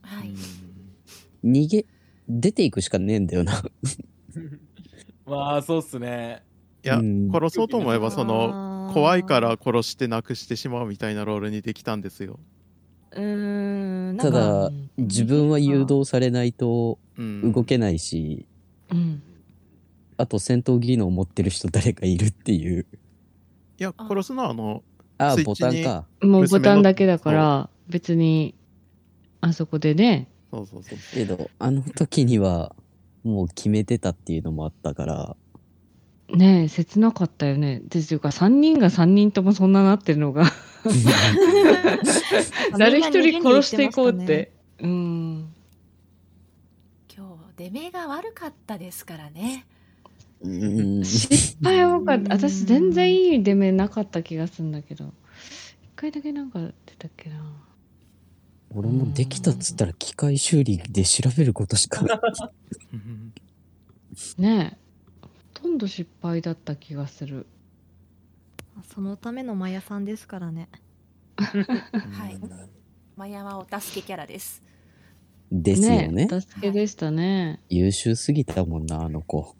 [0.01, 0.33] はい。
[1.45, 1.85] 逃げ
[2.27, 3.61] 出ていくしかねえんだよな。
[5.25, 6.41] まあ、そうっすね。
[6.83, 7.29] いや、うん。
[7.31, 12.39] 殺そうと思えばそのの怖いから殺してなくしてしまうみたいなロールにできたんですよ、
[13.11, 18.47] うーんなんかただ自分は誘導されないとうん、動けないし、
[18.91, 19.21] うん。
[20.21, 22.85] あと戦闘技能を持ってる人誰かいるっていう。
[23.79, 24.83] いや殺すのはあの
[25.17, 26.05] ああ、ボタンか。
[26.21, 28.55] もうボタンだけだから別に
[29.41, 30.27] あそこでね。
[30.51, 32.75] そうそうそうけど、あの時には
[33.23, 35.35] もう決めてたっていうのもあったから、
[36.29, 37.81] ねえ切なかったよね。
[37.87, 40.45] ですいうか3人が3人ともそんななってるのが
[42.77, 44.51] 誰一人殺していこうって。
[44.79, 45.53] うん。
[47.13, 49.70] 今日出目が悪かったですからねうん。
[50.43, 52.33] 失敗は多かった。
[52.33, 55.05] 私全然いい出目なかった気がするんだけど。
[55.83, 57.43] 一回だけなんか出たっけな。
[58.73, 62.03] 俺もできたっつったら機械修理で調べることしか
[64.37, 64.77] ねえ。
[65.21, 67.45] ほとんど失敗だった気がする。
[68.93, 70.69] そのためのマヤさんですからね
[71.35, 71.53] は
[72.29, 72.39] い
[73.15, 74.63] マヤはお助けキャラです
[75.51, 76.29] ですよね。
[76.31, 77.59] え助けでしたね。
[77.67, 79.53] 優秀すぎたもんな、あの子。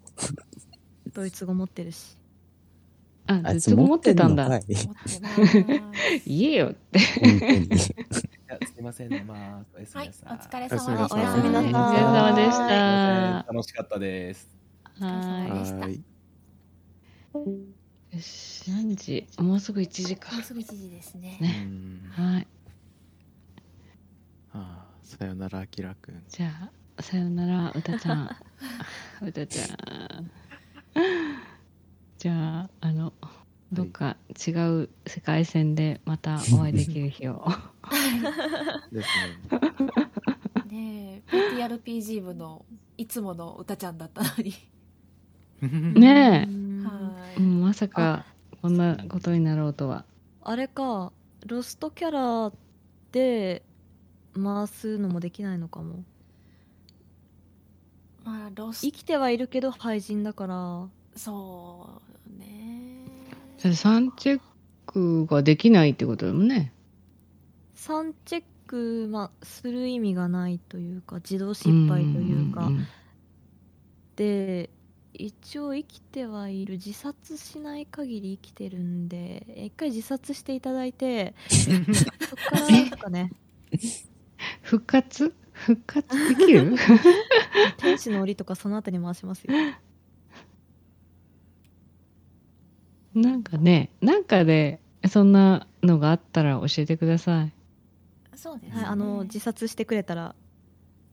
[1.12, 2.16] ドイツ語持ってるし
[3.26, 4.60] あ、あいつずっと持ってたんだ。
[6.26, 6.98] 言えよって。
[6.98, 7.14] す
[8.78, 10.38] いませんね、まあ、おやすはいみなさい。
[10.38, 13.46] お疲れ様でしたおやすみなさいお疲れ様でした。
[13.48, 14.48] 楽しかったです。
[14.98, 16.02] はいい。
[18.16, 19.26] よし、何時？
[19.38, 20.42] もうすぐ1時かもう。
[20.42, 21.64] すぐ1時ですねうね。
[21.64, 22.46] んはい。
[24.52, 28.36] ああさよならあきらくんじゃあ、さよなら、うたちゃん。
[29.22, 30.30] うたちゃん。
[32.22, 33.12] じゃあ、あの、
[33.72, 37.44] どっか違う世界線でまたお会いできる日を。
[38.92, 39.08] です
[40.70, 40.70] ね。
[40.70, 42.64] ねえ PTRPG 部の
[42.96, 44.54] いつもの歌ちゃんだったのに。
[45.98, 48.24] ねうんはい、うん、まさか
[48.60, 50.04] こんなことになろうとは。
[50.42, 51.12] あれか
[51.44, 52.52] ロストキャラ
[53.10, 53.64] で
[54.40, 56.04] 回すのもできないのかも。
[58.22, 60.88] まあロス生きてはいるけど廃人だから。
[61.16, 63.06] そうね。
[63.58, 64.40] それサンチェッ
[64.86, 66.72] クができないってことだもんね。
[67.76, 72.86] 3チェック、まあ、する意味がないというか自動失敗というか、んん。
[74.16, 74.70] で
[75.14, 81.74] 一応生きてはいる自殺しない限り生きてるんで一回自殺していただいてそっ
[82.48, 83.30] からなんかね
[84.62, 85.34] 復活？
[85.52, 86.74] 復活できる？
[87.76, 89.54] 天使の檻とかそのあたり回しますよ
[93.14, 97.52] なんかね、なんかでそんなのがあったら教えてください。
[98.34, 100.34] そうですね、はいあの自殺してくれたら。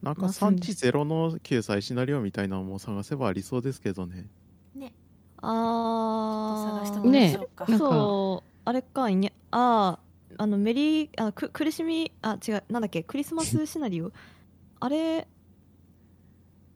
[0.01, 0.57] なんかまあそうね。
[0.57, 4.27] 産地ゼロの救済シナリオみたいなのも探せばありそうですけどね。
[4.73, 4.93] ね。
[5.41, 6.83] あー。
[6.83, 7.85] 探してもらいましょうか、なんか。
[7.85, 14.11] そうあれかいにゃあーあのメリーあく苦しみあ違うなんだっけクリスマスシナリオ？
[14.79, 15.27] あれ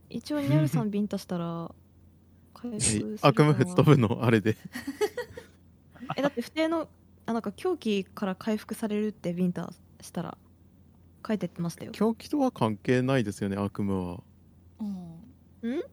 [0.09, 1.71] 一応ニャルさんビンタしたら
[3.21, 4.57] 悪夢吹っ飛ぶのあれで。
[6.16, 6.88] えだって不定の
[7.26, 10.38] あなんか狂気から回復されるってビンタしたら
[11.26, 11.91] 書いてってましたよ。
[11.91, 14.22] 狂気とは関係ないですよね、悪夢は。
[14.80, 15.84] うん。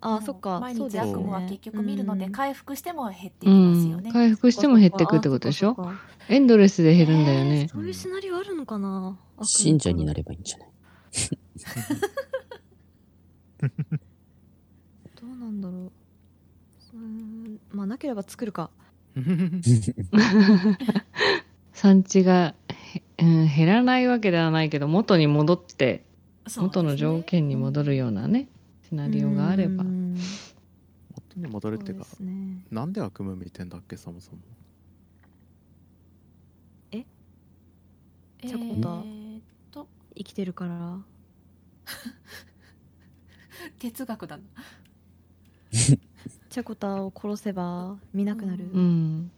[0.00, 0.60] あーそっか。
[0.60, 1.10] 毎日そうですね。
[1.10, 2.32] 悪夢は結局見るのでうん。
[2.32, 5.76] 回復しても減ってういきますよん、ね、回復しても減っていくってことでしょ？
[6.28, 7.66] エンドレスで減るんだよね。
[7.72, 9.18] そういうシナリオあるのかな？
[9.42, 10.68] 信者になるればいいんじゃない？
[15.20, 15.82] どうなんだろう。
[15.86, 18.70] うーんまあなければ作るか
[21.72, 22.54] 産地が、
[23.18, 26.04] へうん、減らないわけではないけど元に戻って
[26.56, 28.48] 元の条件に戻るようなね
[28.88, 29.84] シナリオがあれば。
[29.84, 32.64] 元に戻るっていうかそうね。
[32.70, 34.38] なんで悪夢見てんだっけ、そもそも。
[38.40, 39.40] チャコタえーっ
[39.72, 39.88] と。
[40.16, 40.98] 生きてるから。
[43.80, 44.42] 哲学だな
[46.50, 49.30] チャコタを殺せば見なくなる、うん。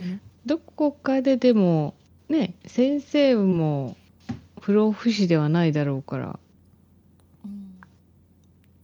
[0.00, 1.94] ねどこかででも
[2.28, 3.96] ね先生も
[4.60, 6.38] 不老不死ではないだろうから。
[7.44, 7.80] うん。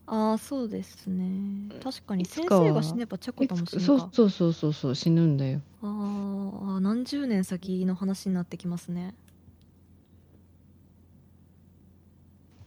[0.07, 1.69] ああそうですね。
[1.83, 2.25] 確かに。
[2.25, 5.61] 先生が死ねばチャコタも死ぬそうかそうそうそうそう死ぬんだよ。
[5.81, 9.15] あーあー何十年先の話になってきますね。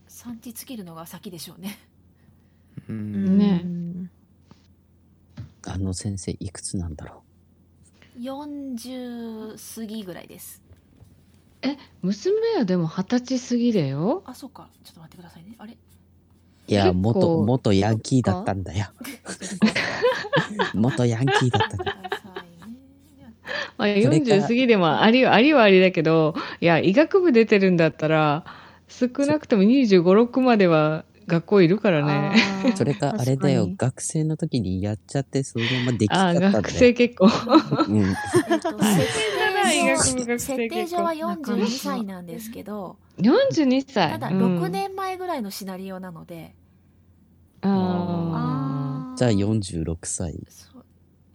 [0.08, 1.78] 産地尽きるのが先でしょうね。
[2.88, 2.92] う。
[2.92, 3.38] うんん。
[3.38, 4.10] ね
[5.66, 7.22] あの先生いくつなんだろ
[8.20, 10.62] 40過ぎぐらいです。
[12.02, 14.22] 娘はでも二十歳過ぎだよ。
[14.26, 14.68] あそうか。
[14.84, 15.54] ちょっと待ってくださいね。
[15.58, 15.72] あれ？
[15.72, 15.76] う
[16.68, 18.86] いや元元ヤンキーだったんだよ。
[20.74, 21.96] 元ヤンキーだったんだ
[23.76, 28.44] まあ、それから40過ぎでもありありはありだけどいや医学部出てるんだったら
[28.88, 32.34] 少なくとも2 5 6までは学校いるからね。
[32.76, 33.68] それかあれだよ。
[33.76, 36.52] 学生の時にやっちゃってそのままできちああゃったんだよ。
[36.52, 37.26] 学生結構。
[37.26, 37.30] うん。
[38.14, 38.62] 設定
[39.72, 44.10] 上学生設定上は結42歳なんですけど42歳。
[44.12, 44.62] ただうん。
[44.62, 46.54] 6年前ぐらいのシナリオなので、
[47.62, 49.16] ああー。
[49.16, 50.38] じゃあ46歳。
[50.48, 50.84] そう。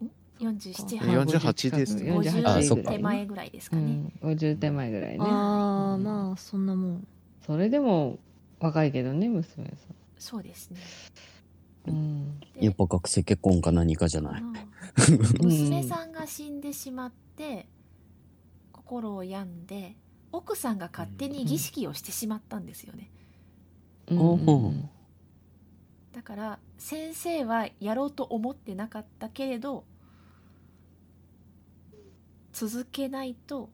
[0.01, 2.11] うん47、あ48ですね
[2.45, 5.17] あそっ50か手前ぐらいですかね、うん、50手前ぐらいね。
[5.21, 7.07] ああまあそんなもん。
[7.45, 8.19] それでも
[8.59, 9.75] 若いけどね娘さ
[10.17, 10.79] そうですね。
[11.91, 14.41] ん、うん、でやっぱ学生結婚か何かじゃない。
[14.41, 14.65] まあ
[15.43, 17.67] 娘さんが死んでしまって
[18.71, 19.95] 心を病んで
[20.31, 23.11] 奥さんが勝手に儀式をしてしまったんですよね。
[24.07, 24.19] うん。
[24.19, 24.73] おう
[26.13, 29.83] だから先生はやろうと思ってなかったけれど
[32.53, 33.69] 続けないと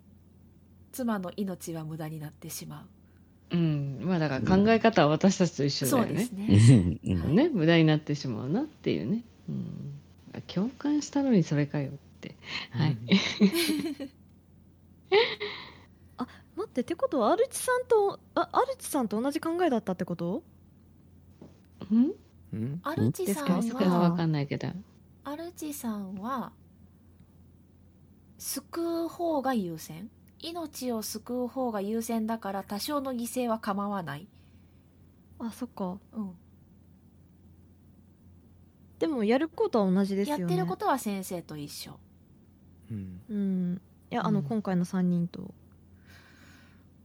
[0.91, 2.88] 妻の命は無駄になってしまう
[3.58, 6.72] ん、まあだから考え方は私たちと一う、緒だよねそうです。
[6.74, 6.99] うね
[7.34, 9.24] ね、無駄になってしまうなっていうね。
[9.49, 10.01] うん、
[10.47, 12.36] 共感したのにそれかよって。
[12.72, 12.97] はい。
[16.56, 20.43] 待ってってことはアルチさんとあアルチさんと同じ考えだったってこと？
[21.91, 22.12] うん、
[22.54, 22.80] うん？
[22.84, 23.86] アルチさんですか？
[23.86, 24.68] はわかんないけど。
[25.26, 26.51] アルチさんは
[28.38, 30.10] 救う方が優先？
[30.44, 34.28] 命を救う方が優先だから多少の犠牲は構わない、
[35.39, 35.98] あそっか。
[36.12, 36.32] うん。
[39.00, 40.41] でもやることは同じですよね。
[40.44, 41.98] やってることは先生と一緒。
[42.91, 43.22] うん。
[43.30, 43.82] うん。
[44.12, 45.54] いやあの、うん今回の3人と。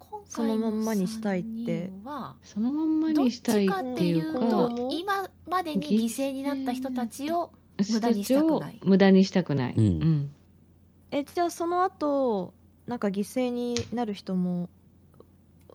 [0.01, 1.87] 今そのまんまにしたいって。
[1.87, 7.53] 三人はそのまんまどっにしたいちかってていうか、と今までに犠牲になった人たちを
[7.93, 8.81] 無駄にしたくない。
[8.85, 9.75] 無駄にしたくない。
[9.77, 9.85] うん。
[9.85, 10.31] うん。
[11.13, 12.53] えじゃあその後
[12.89, 14.69] なんか犠牲になる人も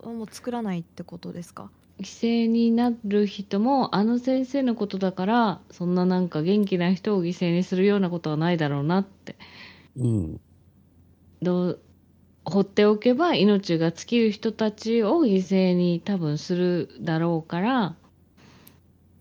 [0.03, 1.69] もう作らないってことですか？
[1.99, 2.03] 犠
[2.45, 9.37] 牲になる人もあの先生のことだからそんななんか元気な人を犠牲にするようなことはないだろうなって。
[9.95, 10.41] うん。
[11.41, 11.79] どう
[12.45, 17.95] 放っておけば命が尽きる人たちを犠牲に多分するだろうから、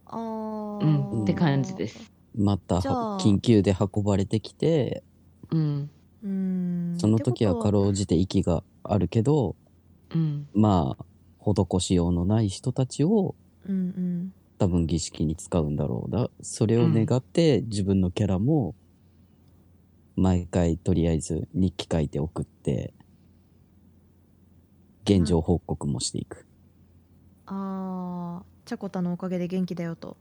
[0.07, 2.11] あうーん、って感じです。
[2.34, 5.05] また緊急で運ばれてきて、
[5.51, 5.90] うん
[6.22, 6.98] うーん。
[6.98, 9.56] その時はかろうじて息があるけど、
[10.14, 10.48] うん。
[10.54, 11.04] まあ、
[11.38, 13.34] 施しようのない人たちを
[13.68, 14.32] うんうん。
[14.58, 16.30] 多分儀式に使うんだろうだ。
[16.40, 18.74] それを願って、自分のキャラも、
[20.14, 22.94] 毎回とりあえず日記書いて送って、
[25.04, 26.46] 現状報告もしていく。
[27.46, 30.16] ああチャコタのおかげで元気だよと。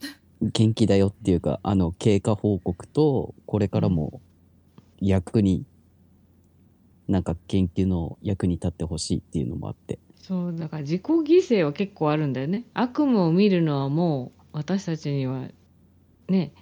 [0.42, 4.20] 元気だよっていうか、あの、経過報告と、これからも
[5.00, 5.64] 役に、
[7.08, 9.98] なんか研究の役に立ってほしいっていうのもあって。
[10.20, 15.48] そうだから自己犠牲は結構あるんだよね悪夢を見るのはもう私たちには
[16.28, 16.52] ね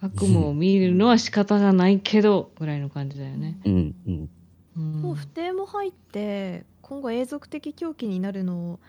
[0.00, 4.30] 悪夢を見るのは仕方がないけどぐらいの感じだよね、 うん、うん。
[4.76, 8.80] うんもう不定も入って今後永続的狂気になるのを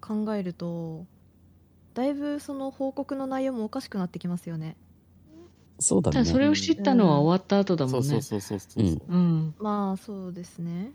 [0.00, 1.06] 考えると
[1.94, 4.76] だいぶその報告の内容もおかしくなってきますよね
[5.78, 6.24] そうだね。
[6.24, 8.08] それを知ったのは終わった後だもんね。
[8.08, 9.14] そうそうそうそうそう、うん。
[9.14, 9.16] う
[9.48, 9.54] ん。
[9.58, 10.92] まあそうですね。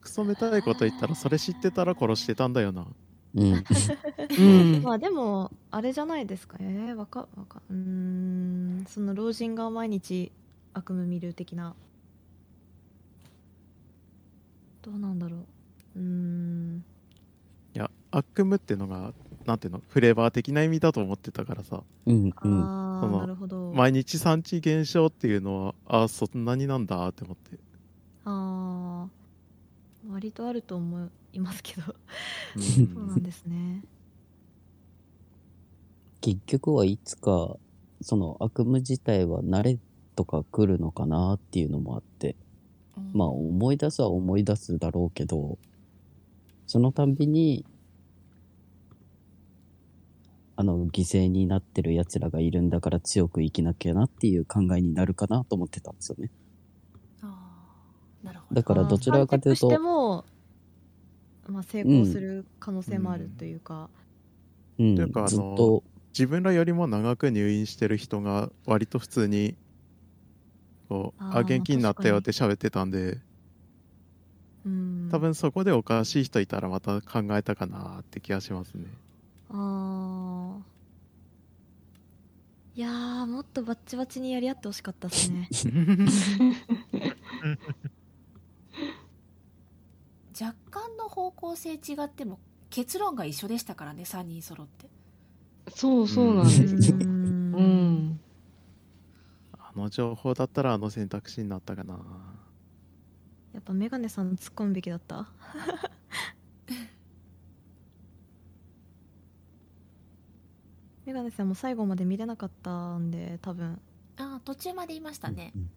[0.00, 2.86] クソめたいこと言ったらそれ知ってたら殺してたんだよな。
[3.34, 3.64] うん。
[4.38, 4.42] う
[4.78, 4.82] ん。
[4.82, 6.56] まあでもあれじゃないですか。
[6.60, 10.32] えー、わかわかうーんその老人が毎日
[10.74, 11.74] 悪夢見る的な。
[14.82, 15.98] どうなんだろう。
[16.00, 16.84] うーん。
[17.74, 19.12] いや悪夢ってのが
[19.46, 19.82] なんていうの？
[19.88, 21.82] フレーバー的な意味だと思ってたからさ。
[22.06, 22.62] うん、うん。
[22.62, 23.72] ああそのなるほど。
[23.74, 27.58] 毎日産地減少っていうのはあそんなになんだって思って、
[28.24, 29.08] ああ
[30.10, 31.94] 割とあると思いますけど。
[32.56, 32.62] うん。
[32.62, 33.82] そうなんですね。
[36.20, 37.56] 結局はいつか、
[38.00, 39.78] その悪夢自体は慣れ
[40.14, 42.36] とか来るのかなっていうのもあって、
[43.12, 45.58] まあ思い出すは思い出すだろうけど、
[46.68, 47.64] そのたんびに、
[50.62, 56.30] あの、犠牲になってる奴らがいるんだから強く生きなきゃなっていう考えになるかなと思ってたんですよね。
[57.20, 58.54] あーなるほど。
[58.54, 60.24] だからどちらかというとしても、
[61.48, 63.90] まあ、成功する可能性もあるというか、
[64.78, 69.56] うん、というかあのずっと、自分らよりも長く入院してる人が割と普通に
[70.88, 73.18] こうあーあ元気になったよって喋ってたんで
[74.64, 75.08] うん。
[75.10, 78.84] 多分そこでおかしい人いたらまた考えたかなって気がしますね
[79.52, 80.62] ああ
[82.74, 85.48] いやーもっとバッチバチにやり合ってほしかったですね。
[90.40, 92.38] 若干の方向性違っても
[92.70, 94.88] 結論が一緒でしたからね3人揃って。
[95.74, 96.50] そうそうなんで
[96.82, 96.96] すよ。
[96.96, 98.20] ううんん。
[99.52, 101.98] あの情報だったらあの選択肢になったかな。
[103.52, 105.28] やっぱメガネさん突っ込むべきだった？
[111.04, 113.80] メガネさんも最後まで見れなかったんで多分。
[114.16, 115.52] ああ途中まで言いましたね。
[115.54, 115.70] うん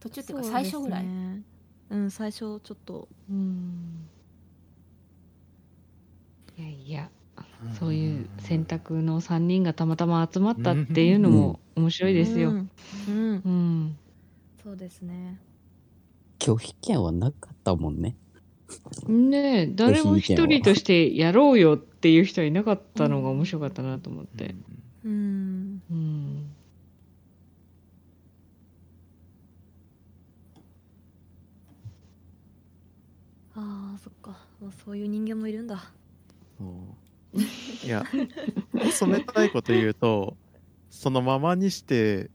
[0.00, 1.42] 途中っていうか最初ぐらい、ですね
[1.90, 4.08] うん最初ちょっとうん。
[6.56, 7.10] いやいや、
[7.78, 12.50] そういう選択の3人がたまたま集まったっていうのも面白いですよ。
[12.50, 12.70] うん、
[13.06, 13.42] うん。
[13.44, 13.96] うん。
[14.62, 15.38] そうですね。
[16.38, 18.16] 拒否権はなかったもんね。
[19.08, 24.54] ねえ、誰も一人としてやろうよっていう人はいなかったのが面白かったなと思って。
[25.04, 25.82] うん。
[25.90, 26.56] うん。
[33.54, 35.92] あーそっか、まあ、そういう人間もいるんだ。
[37.84, 38.04] いや
[38.92, 40.36] 染めたいこと言うと
[40.90, 42.30] そのままにして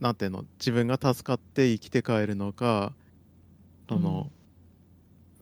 [0.00, 2.92] なんていうの自分が助かって生きて帰るのか
[3.88, 4.30] その、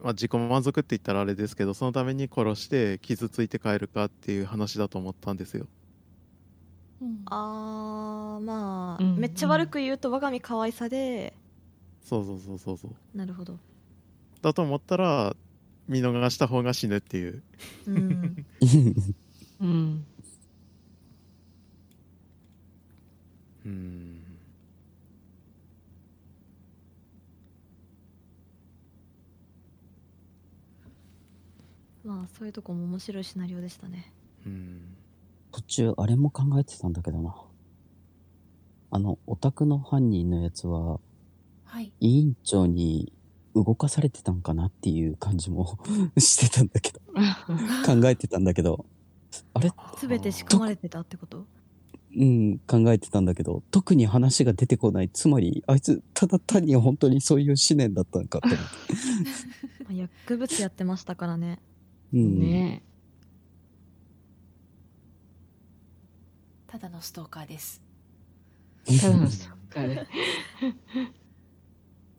[0.02, 5.66] まあ、自己満足って言ったらあれですけどそのために殺して傷ついて帰るかっていう話だと思ったんですよ。
[7.00, 7.22] うん。
[7.26, 9.16] あーまあ、うん。
[9.18, 11.34] めっちゃ悪く言うと我が身可愛さで。
[12.02, 13.16] そうそうそうそうそう。
[13.16, 13.58] なるほど。
[14.40, 15.34] だと思ったら
[15.88, 17.42] 見逃した方が死ぬっていう。
[17.86, 18.46] うん。
[19.60, 20.04] うん。
[23.66, 24.17] うん
[32.08, 34.14] まあそういうとこも面白いシナリオでしたね。
[34.46, 34.96] うん。
[35.52, 37.34] 途中あれも考えてたんだけどな。
[38.90, 41.00] あの、オタクの犯人のやつは、
[41.64, 41.92] はい。
[42.00, 43.12] 委員長に
[43.54, 45.78] 動かされてたんかなっていう感じも
[46.16, 47.00] してたんだけど、
[47.84, 48.86] 考えてたんだけど、
[49.52, 49.70] あれ？
[50.00, 51.44] 全て仕込まれてたってこと？
[52.16, 55.10] うん、考えてたんだけど、特に話が出てこない。
[55.10, 58.48] つまり、あいつ、ただ単に本当にそういう思念だったんかって。
[58.48, 59.84] 思って。
[59.90, 61.58] あ薬物やってましたからね
[62.12, 62.40] うん。
[62.40, 62.82] ね。
[66.66, 67.82] ただのストーカーです。
[68.86, 68.98] え。
[68.98, 70.06] ただのそっかね。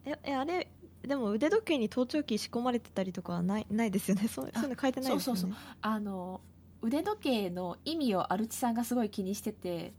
[0.05, 0.71] ええあれ
[1.03, 4.27] でも腕時計に盗聴器仕込まれてたりとかはないないですよね。
[4.27, 5.39] そうそういうの書いてないですよね。
[5.41, 6.41] そうそうあの
[6.81, 9.93] 腕時計の意味をアルチさんがすごい気にしてて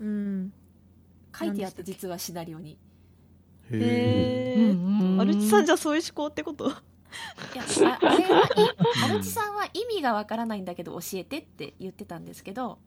[0.00, 0.52] うん。
[1.38, 2.72] 書いてあった実はシナリオに。
[2.72, 2.76] い
[3.70, 5.20] へへえうん。
[5.20, 6.72] アルチさんじゃそういう思考ってこと？
[7.54, 12.78] やああれはいアルチさんは意味がわからないんだけど教えてって言ってたんですけど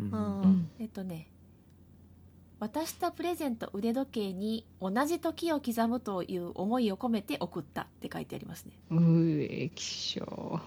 [0.00, 0.02] え。
[0.02, 1.28] うんえっとね
[2.60, 10.60] 渡したプレゼント腕時計に同じ時を刻むという思いを込めて送ったって書いてありますねうえ、気象。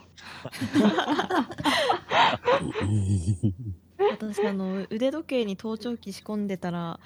[4.11, 6.99] 私あの腕時計に盗聴器仕込んでたら、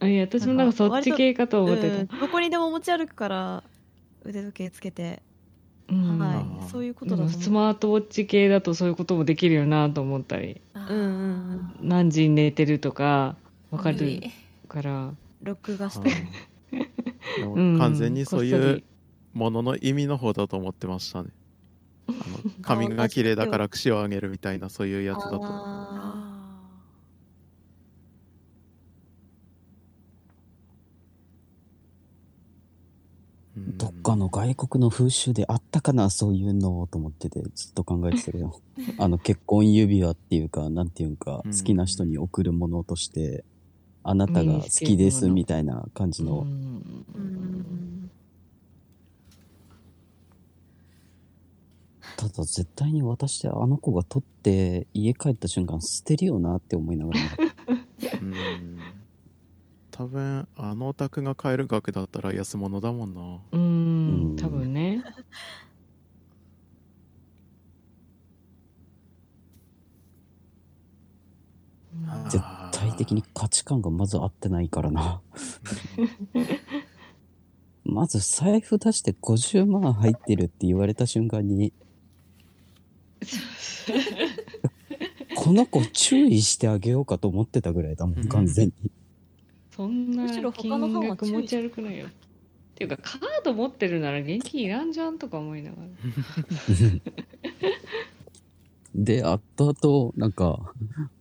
[0.00, 2.16] あいや、私もなんかそっち系かと思ってうんた。
[2.16, 3.62] どこにでも持ち歩くから
[4.24, 5.22] 腕時計つけて、
[5.88, 6.18] うん。
[6.18, 6.70] はい。
[6.70, 10.96] そういうことだスマートウォッチ系だとそういうこともできるよなと思ったり、うんうんう
[11.84, 11.88] ん。
[11.88, 13.36] 何時に寝てるとか
[13.70, 14.20] わかる
[14.68, 16.10] から、録画して。
[17.78, 18.84] 完全にそういうり。
[19.32, 21.30] ものの意味の方だと思ってましたね。
[22.08, 23.36] あの髪が綺麗。
[23.36, 25.44] だから串をあげるみたいなそういうやつだと。
[25.44, 26.00] ああ
[33.49, 38.60] うんどっかの外国の風習であったかな、そういうのと思ってて、ずっと考えてたけど。
[38.98, 41.42] あの、結婚指輪っていうか、なんていうん。
[41.42, 43.44] 好きな人に贈るものとして、
[44.02, 46.46] あなたが好きですみたいな感じうの、
[52.16, 57.20] ただ絶対に渡してあの子が取って家帰った瞬間捨てるよなって思いながら、
[58.20, 58.79] うん
[60.00, 63.20] 多分あのお宅が買える額だったら安物だもんな。
[63.20, 65.04] ううんん、多分ね。
[72.30, 75.20] 絶対的に価値観がまず合ってないからな。
[77.84, 81.74] まず財布出して50万入ってるって言われた瞬間に、
[85.36, 88.90] この子注意してあげようかと思ってたぐらいだもん、完全に。
[89.70, 92.06] そんな金額持ち歩くないよ。
[92.06, 92.10] っ
[92.74, 95.88] ていうか、カード持ってるなら現金いらんじゃんとか思いながら。
[98.94, 100.72] で、後々、なんか、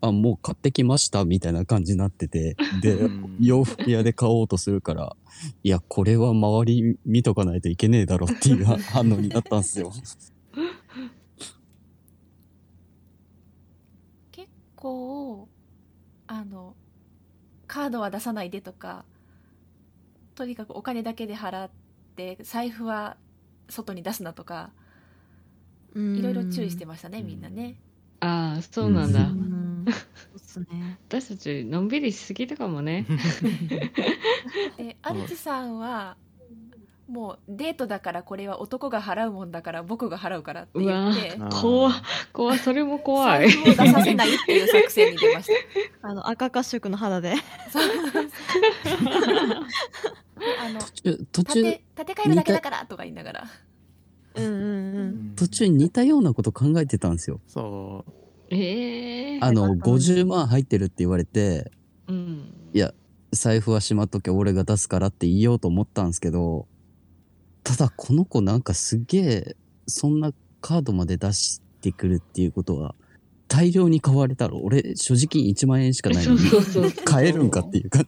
[0.01, 5.15] あ、もう買ってきましたみたいな感じになってて、 でうん、洋服屋で買おうとするから、
[5.63, 9.91] いや、これは周り見とかないといけねえだろっていう反応になったんですよ。
[14.31, 15.47] 結構
[16.25, 16.75] あの
[17.69, 19.05] カードは出さないでとか
[20.35, 21.69] とにかくお金だけで払っ
[22.15, 23.15] て財布は
[23.69, 24.71] 外に出すなとか
[25.93, 27.75] うんいろいろ注意してましたねみんなね
[28.21, 29.21] ああ、そうなんだ。
[29.21, 29.93] うんそ
[30.33, 33.05] うっすね私たち、のんびりしすぎたかもね。
[34.77, 36.17] でアルチさんは
[37.09, 41.39] もうデートだからこれは男が払うもんだから僕が払うからって言って。
[41.59, 41.93] 怖っ
[42.31, 43.49] 怖いそれも怖い。
[43.49, 43.51] 財。
[43.51, 45.53] 布を出させないっていう作戦に出ました。
[46.07, 47.33] あの赤褐色の肌で。
[47.71, 47.89] そう。
[50.61, 53.47] あの途中、途中縦、縦替えるだけだからとか言いながら。
[54.35, 57.41] うんうんうん途中に似たようなこと考えてたんですよ。
[57.47, 58.05] そ
[58.51, 61.71] ええあの、よかったね50万入ってるって言われて、
[62.07, 62.53] うん。
[62.73, 62.93] いや、
[63.31, 66.67] 財布はしまっとけ、俺が出すからって言おうと思ったんですけど、
[67.69, 69.55] ただこの子なんかすげえ、
[69.85, 72.95] そんなカードまで出してくるっていうことは、
[73.47, 78.03] 大量に買われたら、俺、所持金1万円しかないのに、そうそうそう買えるんかっていうか、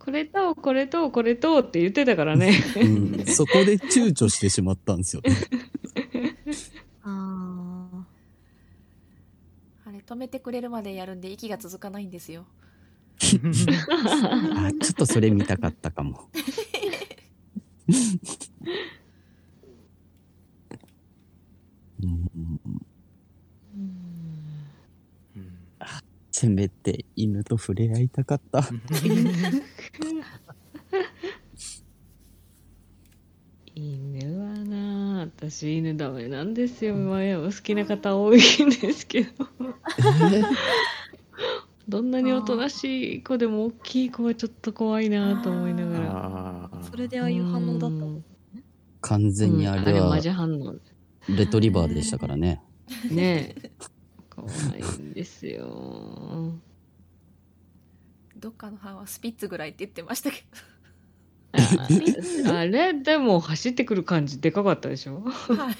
[0.00, 2.60] これと、これと、これとって言ってたからね。
[2.74, 2.84] う
[3.22, 5.36] ん、そこで躊躇してしまったんですよね。
[7.04, 8.04] あ
[9.86, 12.46] あれ止めてくれるまでやるんで息が続かないんですよ
[13.22, 16.28] あ、ちょっとそれ見たかったかも。
[17.88, 17.92] う
[22.06, 22.60] ん。
[26.30, 28.62] せめて犬と触れ合いたかった。
[33.74, 36.52] 犬はな、私犬ダメなん。
[36.54, 36.94] ですよ。
[36.94, 38.40] 前お好きな方多いん。
[38.40, 38.46] で
[38.92, 39.30] すけど。
[41.88, 46.10] どんなにおとなしい子でも大きい子はちょっと怖いなと思いながら。
[46.10, 48.06] ああそれでああいう反応だったの？
[48.06, 48.24] うん
[49.00, 50.74] 完全にあれはうんマジ反応。
[51.28, 52.62] レトリバーでしたからね。
[53.10, 53.70] ねえ。
[54.28, 56.52] 怖いんですよ。
[58.36, 60.44] どっかの班はスピッツぐらいって言ってましたけ
[61.52, 61.88] あ
[62.58, 65.24] あれでも走ってくる感じでかかったでしょ？
[65.48, 65.74] どはい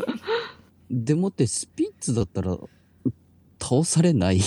[0.90, 2.56] でもってスピッツだったら
[3.60, 4.40] 倒されない。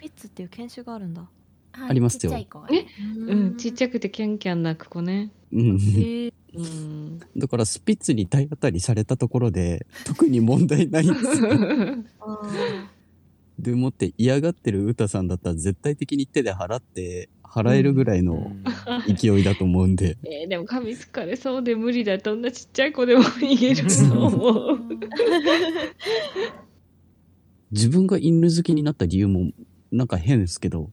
[0.00, 1.22] ピッツっていう犬種があるんだ
[1.72, 2.86] はいありますよちっちゃい子がね
[3.28, 5.30] うん、ちっちゃゃくてキャンキャン鳴く子ね。
[5.52, 5.78] うん。
[5.78, 7.20] へえうん。
[7.36, 11.50] だからスピッツに体当たりされたところで特に問題ないんですよ。
[12.20, 12.40] あ
[13.58, 18.52] でもって嫌がってる歌さんだったら絶対的に手で払って払えるぐらいの
[19.06, 20.16] 勢いだと思うんで。
[20.24, 24.80] えーでも噛みつかれそうで無理だどんなちっちゃい子でも逃げると思う。
[27.72, 29.52] 自分が犬好きになった理由も
[29.92, 30.90] なんか変ですけど、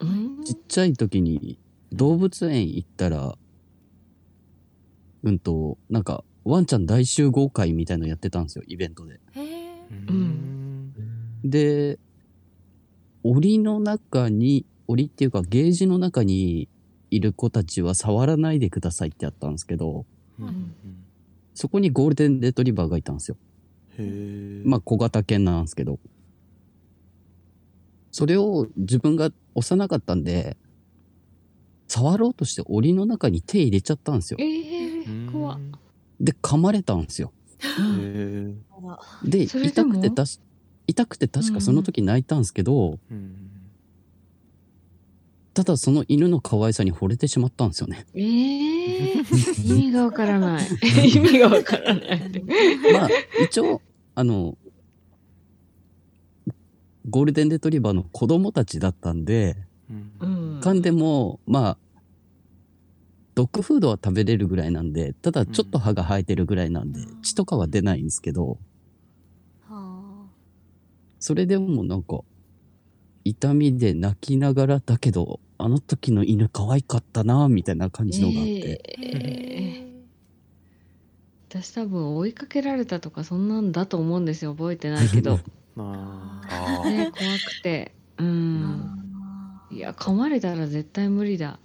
[0.00, 0.44] うん？
[0.44, 1.58] ちっちゃい時に
[1.92, 3.36] 動物園行ったら、
[5.22, 9.20] うんと、なんかワンちゃん大集合会みたいのやってたんですよ、イベントで。
[10.08, 10.92] うん
[11.44, 11.98] で、
[13.22, 16.68] 檻の中に、檻っていうかゲージの中に
[17.10, 20.06] いる子たちは触らないでくださいってあったんですけど、
[20.40, 20.74] うん
[21.54, 23.36] そこにゴールデンレトリバーがいたんですよ。
[23.98, 25.98] へえまあ小型犬なんですけど。
[28.14, 30.58] それを自分が幼かったんで、
[31.88, 34.44] 触ろうとして檻の中に手入れちゃったんですよえ。
[34.44, 35.58] ー、怖っ。
[36.20, 37.32] で、噛まれたんですよ。
[37.58, 38.54] へえ
[39.24, 39.94] で、痛も？
[39.94, 40.40] くてたし、
[40.86, 43.51] 痛くて確かその時泣いたんですけど、うん
[45.54, 48.06] ただその犬の可愛さに惚れてしまったんですよね。
[48.14, 50.64] えー、意味がわからない。
[51.08, 52.42] 意味がわからない。
[52.92, 53.08] まあ、
[53.44, 53.82] 一応、
[54.14, 54.56] あの、
[57.08, 59.56] ゴールデンレトリバーの子供たちだったんで、
[59.90, 60.60] うんうん。
[60.60, 61.78] 噛んでも、まあ、
[63.34, 68.58] ドッグフードは食べれるぐらいなんで、ただちょっと歯が生えてるぐらいなんで、血とかは出ないんですけど、
[69.68, 70.26] は
[71.18, 72.20] それでもなんか、
[73.24, 79.92] 痛みで泣きながらだけど、あの時の犬可愛かったな、みたいな感じのがあって、えー。
[81.48, 84.52] 私多分追いかけられたとかそんなんだと思うんですよ。
[84.52, 85.38] 覚えてないけど。
[85.76, 86.40] あ
[86.82, 86.84] あ。
[86.88, 87.94] ね怖くて。
[88.18, 88.26] うあ。
[88.26, 89.02] ん
[89.70, 91.58] いや噛まれたら絶対無理だ。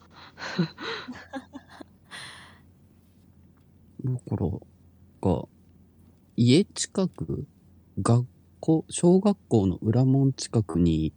[4.06, 4.50] だから、
[5.22, 5.48] が、
[6.38, 7.46] 家近く、
[8.02, 8.26] 学
[8.62, 11.14] 校、小学校の裏門近くに、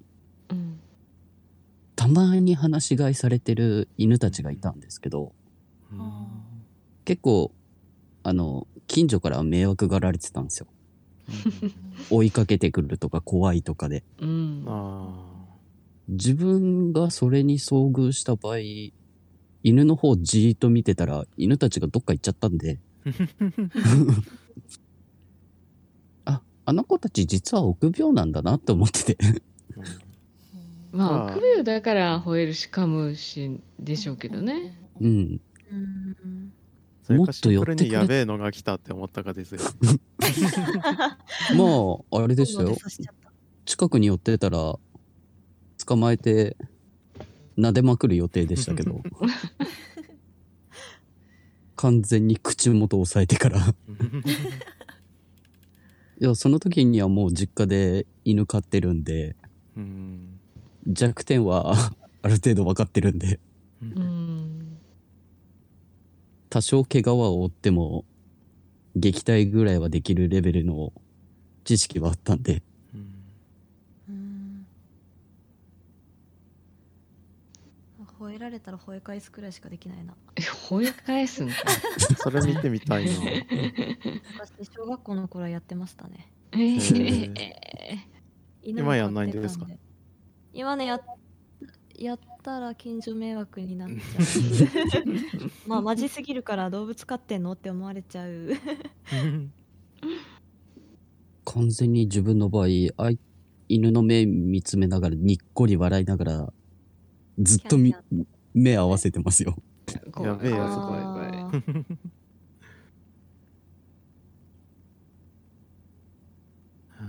[2.11, 5.33] まに放し飼いされてる犬たちがいたんですけど、
[5.93, 6.27] あ
[7.05, 7.53] 結構、
[8.23, 10.67] あの、近所から迷惑がられてたんですよ。
[12.11, 14.05] 追いかけてくるとか怖いとかで。
[14.21, 15.27] うんあ
[16.09, 18.57] 自分がそれに遭遇した場合、
[19.63, 22.81] 犬の方じーっと見てたら、犬たちがどっか行っちゃったんで、
[26.25, 29.43] あ、あの子たち実は臆病なんだなって思ってて。
[30.93, 31.37] まあまあ。
[31.37, 34.79] 臆病だから吠えるし噛むしでしょうけどね。
[35.01, 35.41] うん。
[37.09, 39.61] もっと寄ってやべえのが来たって思ったかですよ。
[42.11, 42.77] まあ、あれでしたよ。
[43.65, 44.79] 近くに寄ってたら、
[45.85, 46.57] 捕まえて、
[47.59, 49.03] 撫でまくる予定でしたけど、
[51.77, 53.61] 完全に口元を押さえてから、
[56.21, 59.37] いや、その時にはもう実家で犬飼ってるんで、
[59.77, 60.40] うん
[60.87, 61.75] 弱点は
[62.23, 63.39] ある程度分かってるんで、
[63.83, 64.79] うん
[66.51, 68.05] 多少怪我は負っても、
[68.97, 70.93] 撃退ぐらいはできるレベルの
[71.63, 72.63] 知識はあったんで、
[72.93, 73.01] うん
[74.09, 74.67] うん
[78.19, 80.15] 吠えられたら吠え返すくらいしかできないな。
[80.37, 81.55] え吠え返すんか
[82.19, 83.11] それ見てみたいな。
[84.41, 86.31] 私小学校の頃はやってましたね。
[86.53, 87.35] えー。
[88.63, 89.67] 犬今やんないんですか？
[90.53, 91.01] 今ねや
[91.97, 93.97] やったら近所迷惑になっちゃ
[95.01, 95.05] う。
[95.69, 98.49] まあマジすぎるから動物飼ってんのって思われちゃう。
[101.45, 102.67] 完全に自分の場合、
[102.97, 103.19] あい
[103.69, 106.53] 犬の目見つめながら、にっこり笑いながら、
[107.39, 107.95] ずっとみ
[108.55, 109.57] 目合わせてますよ。
[110.23, 111.97] やべえやつ怖いあ怖いー。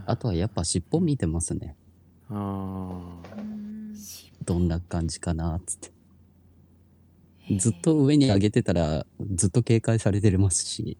[0.05, 1.77] あとはやっぱ尻尾見てますね。
[2.33, 2.35] あ
[3.37, 3.93] うん
[4.45, 5.91] どんな感じかな、つって。
[7.57, 9.05] ずっと上に上げてたら、
[9.35, 10.97] ずっと警戒されてますし、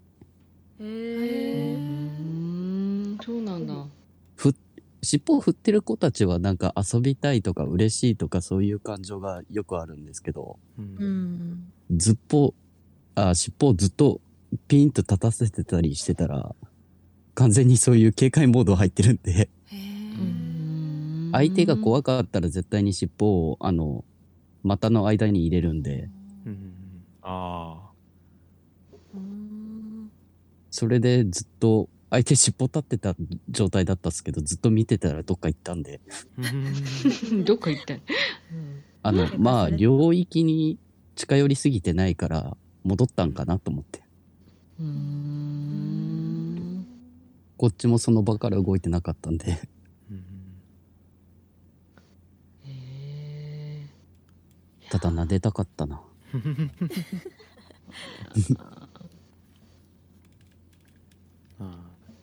[0.80, 1.78] へうえ。
[1.78, 3.88] ん、そうなんだ。
[4.36, 4.54] ふ、
[5.02, 11.06] 尻尾を振ってる子たちはなんか遊びたいとか嬉しいとかそういう感情がよくあるんですけど、うんう
[11.96, 11.98] ん。
[11.98, 12.54] ずっぽ、
[13.16, 14.22] あ、尻尾をずっと
[14.68, 16.56] ピンと立たせてたりしてたら、
[17.36, 19.50] 完全にそういう警戒モード入ってるんで、
[21.32, 24.04] 相手が怖かったら絶対に尻尾を、あの、
[24.64, 26.10] 股の間に入れるんで、
[26.46, 26.74] うん。
[27.22, 27.92] あ
[29.14, 30.12] うん
[30.70, 33.16] それでずっと、相手尻尾立ってた
[33.50, 36.02] 状態だったんですけど、ずっと見てたらどっか行ったんで、
[36.38, 37.44] うん。
[37.46, 37.96] どっか行った。
[37.96, 38.02] の
[39.04, 40.78] あのまあ、領域に
[41.16, 44.02] 近寄りすぎてないから、戻ったんかなと思って。
[44.80, 46.42] うーん。
[47.62, 49.62] こっちもその場から動いてなかったんで、
[50.10, 50.24] うん
[52.66, 53.86] へ
[54.92, 56.02] ただ撫でたかったな。
[61.60, 61.68] あー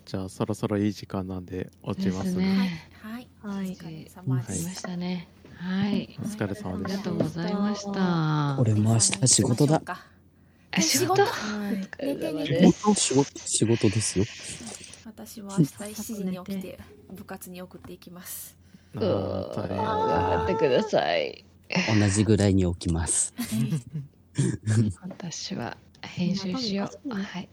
[0.04, 5.28] じゃあそろそろいい時間なんで落ちますねねはいはいお疲れ様でしすたね。
[5.54, 6.18] はい。
[6.20, 8.56] お疲れ様あでしたりがとうございました。
[8.60, 9.82] 俺も明日仕事だ。
[9.86, 11.22] あ仕事？
[12.00, 12.94] 寝てです。
[12.94, 14.24] 仕事、仕事ですよ。
[15.06, 16.78] 私も明日7時に起きて
[17.12, 18.56] 部活に送っていきます
[18.94, 21.47] 頑張ってください。
[22.00, 23.34] 同じぐらいに起きます。
[25.00, 27.10] 私は編集しよう。
[27.14, 27.48] はい。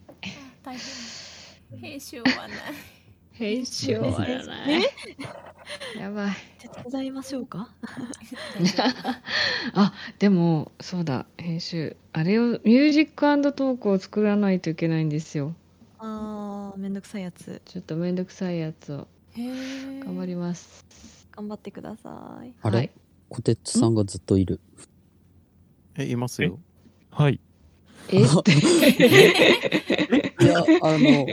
[0.63, 2.49] 大変編集はない
[3.31, 4.83] 編集終わらない。
[5.99, 6.33] やばい。
[6.59, 7.69] 手伝いましょうか？
[9.73, 11.97] あ、でも、そうだ、編集。
[12.13, 15.53] あれを、ミュージックトークを作らないといけないんですよ。
[15.99, 17.61] あー、めんどくさいやつ。
[17.65, 20.85] ちょっとめんどくさいやつを頑張ります。
[21.35, 22.53] 頑張ってください。
[22.61, 22.91] あれ、はい
[23.29, 24.59] コテツさんがずっといる。
[25.97, 26.59] えいますよ
[27.11, 27.39] はい。
[28.09, 28.23] え？
[28.23, 28.51] って。
[30.43, 31.25] いや、あの、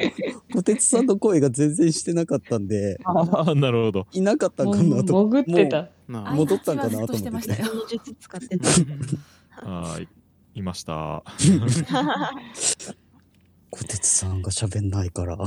[0.52, 4.06] コテツさんの声が全然してなかったんで、ああ、なるほど。
[4.12, 5.28] いなかったんかなと。
[5.28, 5.89] 潜ってた。
[6.09, 8.69] なあ戻ったんかなとしてましたよこの術使ってた。
[9.69, 10.09] はい。
[10.55, 11.24] いました。
[13.70, 15.39] コテツさんが喋んないから。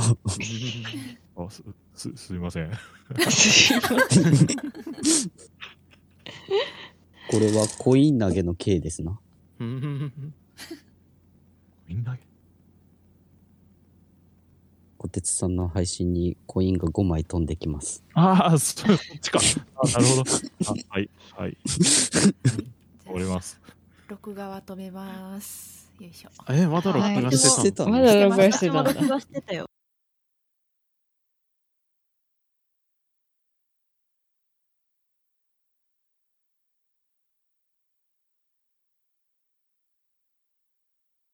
[1.37, 1.63] あす、
[1.93, 2.71] す、すみません。
[7.29, 9.19] これはコイン投げの刑ですな。
[9.59, 10.13] うん
[11.87, 12.17] みんな、
[14.97, 18.03] コテツさんの配信にコインが5枚飛んできます。
[18.13, 19.39] ああ、そそっちか。
[19.75, 20.23] あなるほど。
[20.65, 21.57] あはい、はい。
[23.07, 23.59] 折れます。
[24.07, 29.67] 録画は止めますよいしょえまだ録画してたまだ録画してたんだ録画してたよ。